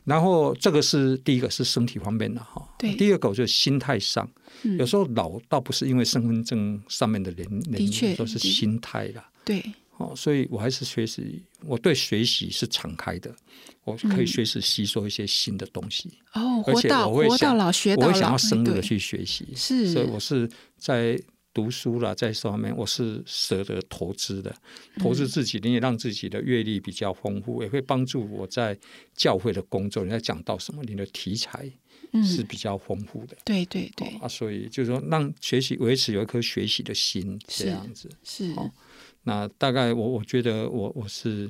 [0.03, 2.93] 然后这个是第一个是身体方面的哈，对。
[2.93, 4.29] 第二个就是心态上，
[4.77, 9.27] 有时候老倒不是因为身份证上面的年年龄，都是心态啦。
[9.43, 9.63] 对。
[9.97, 13.35] 哦，所以我还是学习，我对学习是敞开的，
[13.83, 16.19] 我可以随时吸收一些新的东西。
[16.33, 19.47] 哦，活到活到老学到老，我会想要深入的去学习。
[19.55, 21.19] 是，所以我是在
[21.53, 24.53] 读书了，在上面我是舍得投资的，
[24.99, 28.77] 投资自己，你也让自己的阅历比较丰富，也会帮助我在
[29.15, 30.03] 教会的工作。
[30.03, 31.71] 你在讲到什么，你的题材
[32.23, 33.37] 是比较丰富的。
[33.45, 38.53] 对对对啊，所以就是说，让学习维持有一颗学习的心，这样子是。
[39.25, 41.49] 那大概我我觉得我我是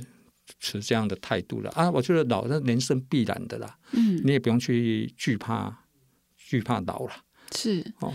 [0.59, 5.85] 持这样的态度了啊，我觉得老那人生必然的啦，嗯，你也不用去惧怕
[6.35, 7.11] 惧怕老了，
[7.53, 8.13] 是哦。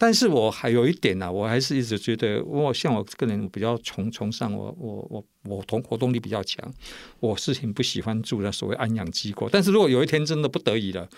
[0.00, 6.72] 但是我还有一点呢，我还是一直觉得，我像我个人比较崇崇尚我我我我同活动力比较强，
[7.18, 9.48] 我是很不喜欢住在所谓安养机构。
[9.50, 11.08] 但是如果有一天真的不得已了。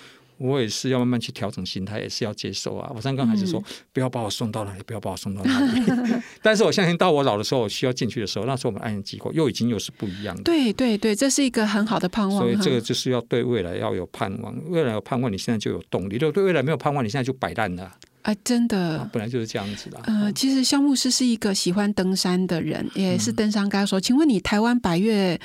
[0.41, 2.91] 我也是要慢慢去调整心态，也是要接受啊。
[2.95, 3.63] 我刚刚还是说，
[3.93, 5.83] 不要把我送到哪里，不要把我送到哪里。
[6.41, 10.43] 但是我相信，到我老的时候，我需要进去的时候，那时候我们安养机构又已经又是不一样的。
[10.43, 12.39] 对对对，这是一个很好的盼望。
[12.41, 17.93] 所以这个就是要对未来要有盼望，未来有盼望，你现在就有动力；如果对未来没有盼望，你现在就摆烂了。
[18.23, 20.01] 哎，真的，本来就是这样子的。
[20.05, 24.01] 呃，其实肖牧师是一个喜欢登山的人，也是登山高手。
[24.01, 25.39] 请问你台湾百越？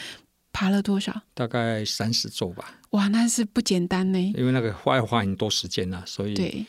[0.55, 1.11] 爬了多少？
[1.33, 2.79] 大概三十周吧。
[2.91, 4.17] 哇，那是不简单呢。
[4.37, 6.65] 因为那个花要花很多时间呐，所以对，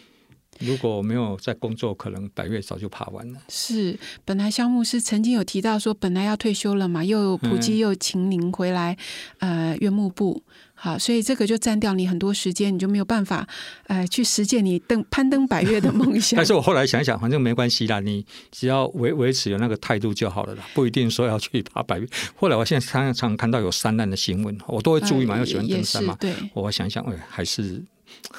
[0.58, 3.38] 如果没有在工作，可能百月早就爬完了。
[3.48, 8.96] 是，本来肖牧师曾经有提到说，本来要退休了嘛，又普及又请您回来，
[9.38, 10.42] 呃，岳幕部。
[10.78, 13.48] 好，所以这个就占掉你很多时间，你就没有办法，
[13.86, 16.36] 呃，去实践你登攀登百越的梦想。
[16.38, 22.06] 但是我后来想想，反正没关系啦，你只要维维持有那个态度就好了啦，不一定说要去爬百越。
[22.36, 27.82] 后来我现在常常看到有山难的新闻，我都会注意嘛，又喜欢登山嘛，对，我想想，哎，还是。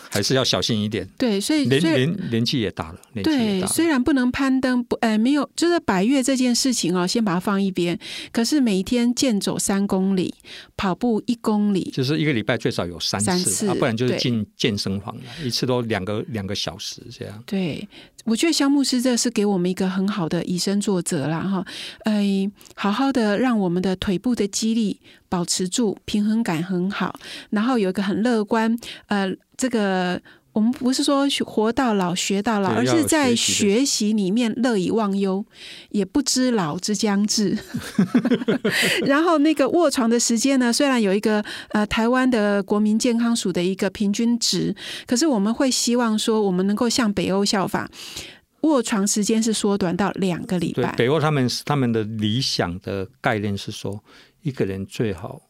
[0.10, 1.08] 还是要小心一点。
[1.18, 3.00] 对，所以年年年纪也大了。
[3.24, 7.98] 对，虽然不能攀登，不，呃，没有，就是百越这件事情哦，先把它放一边。
[8.32, 10.34] 可是每天健走三公里，
[10.76, 17.44] 跑步一公里，就是一个礼拜最少有三次，不然就是进健身房了，一次都两个两个小时这样。
[17.46, 17.88] 对，
[18.26, 21.66] 我觉得肖牧师这是给我们一个很好的以身作则啦，哈，
[22.04, 29.36] 哎，好好的让我们的腿部的肌力保持住，平衡感很好，然后有一个很乐观，呃。
[29.58, 30.22] 这个
[30.54, 35.46] 我们不是说活到老学到老，而是在学习里面乐以忘忧，
[35.90, 37.58] 也不知老之将至。
[39.06, 47.90] 然后那个卧床的时间呢，虽然有一个呃台湾的国民健康署的一个平均值，可是我们会希望说，我们能够向北欧效法，
[48.62, 50.96] 卧床时间是缩短到两个礼拜。
[50.96, 54.04] 北欧他们他们的理想的概念是说，
[54.42, 55.42] 一个人最好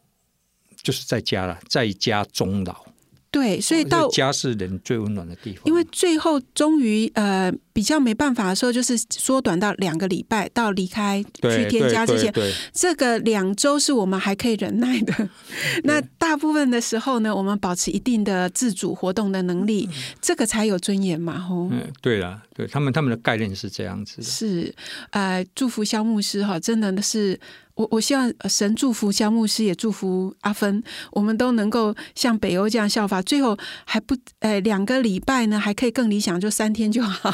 [0.81, 2.86] 就是在家了，在家终老。
[3.29, 5.61] 对，所以到家是人最温暖的地方。
[5.65, 12.33] 因为最后终于呃比较没办法的时候，就是缩短到两个礼拜到离开去添加之前，
[12.73, 15.29] 这个两周是我们还可以忍耐的。
[15.83, 19.89] 那大部分的时候呢，我们保持一定的自主活动的能力，
[20.21, 21.67] 这个才有尊严嘛，吼。
[21.71, 24.23] 嗯，对了，对他们他们的概念是这样子的。
[24.23, 24.73] 是，
[25.11, 27.39] 呃，祝福肖牧师哈，真的是。
[27.77, 33.21] 我我希望神祝福肖牧师，也祝福阿芬，我们都能够像北欧这样效法。
[33.21, 37.33] 最后还不呃两个礼拜呢，还可以更理想，就三天就好，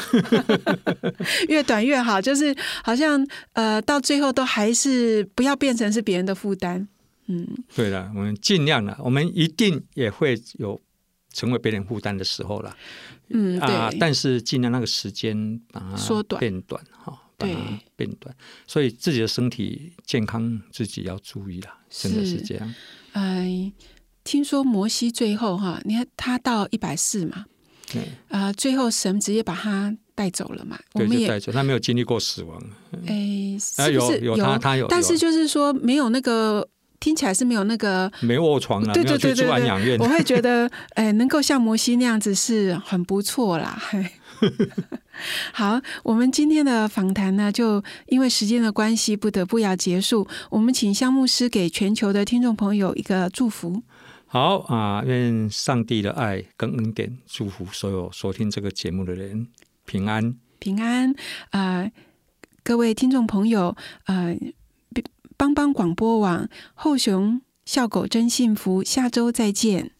[1.48, 2.20] 越短越好。
[2.20, 6.86] 就是好像呃到最后都还是不要变成是别人的负担。
[7.26, 10.78] 嗯，对了，我们尽量了，我们一定也会有
[11.32, 12.76] 成为别人负担的时候了。
[13.30, 17.18] 嗯，啊，但是尽量那个时间把它缩短变短哈。
[17.36, 17.54] 对，
[17.96, 18.34] 变短，
[18.66, 22.74] 所以自己的身体健康自己要注意啦，真的是这样。
[23.12, 23.72] 哎，
[24.22, 27.46] 听说摩西最后哈，你看他到一百四嘛，
[27.92, 32.62] 对啊，最后神直接把他带走了嘛，我们也带走，他没有经历过死亡。
[33.06, 36.66] 哎，是不是有他他有，但是就是说没有那个，
[37.00, 39.98] 听起来是没有那个没卧床了，对对对对安养院。
[39.98, 43.82] 我会觉得，哎，能够像摩西那样子是很不错啦。
[45.52, 50.26] 好，我们今天的访谈呢，就因为时间的关系，不得不要结束。
[50.50, 53.82] 我们请香牧师给全球的听众朋友一个祝福。
[54.26, 59.46] 好啊，愿上帝的爱跟恩典祝福所有收听这个节目的人
[59.84, 61.14] 平安平安
[61.50, 61.90] 啊！
[62.64, 63.76] 各位听众朋友，
[64.06, 64.36] 呃，
[65.36, 69.93] 帮帮广播网后熊笑狗真幸福，下周再见。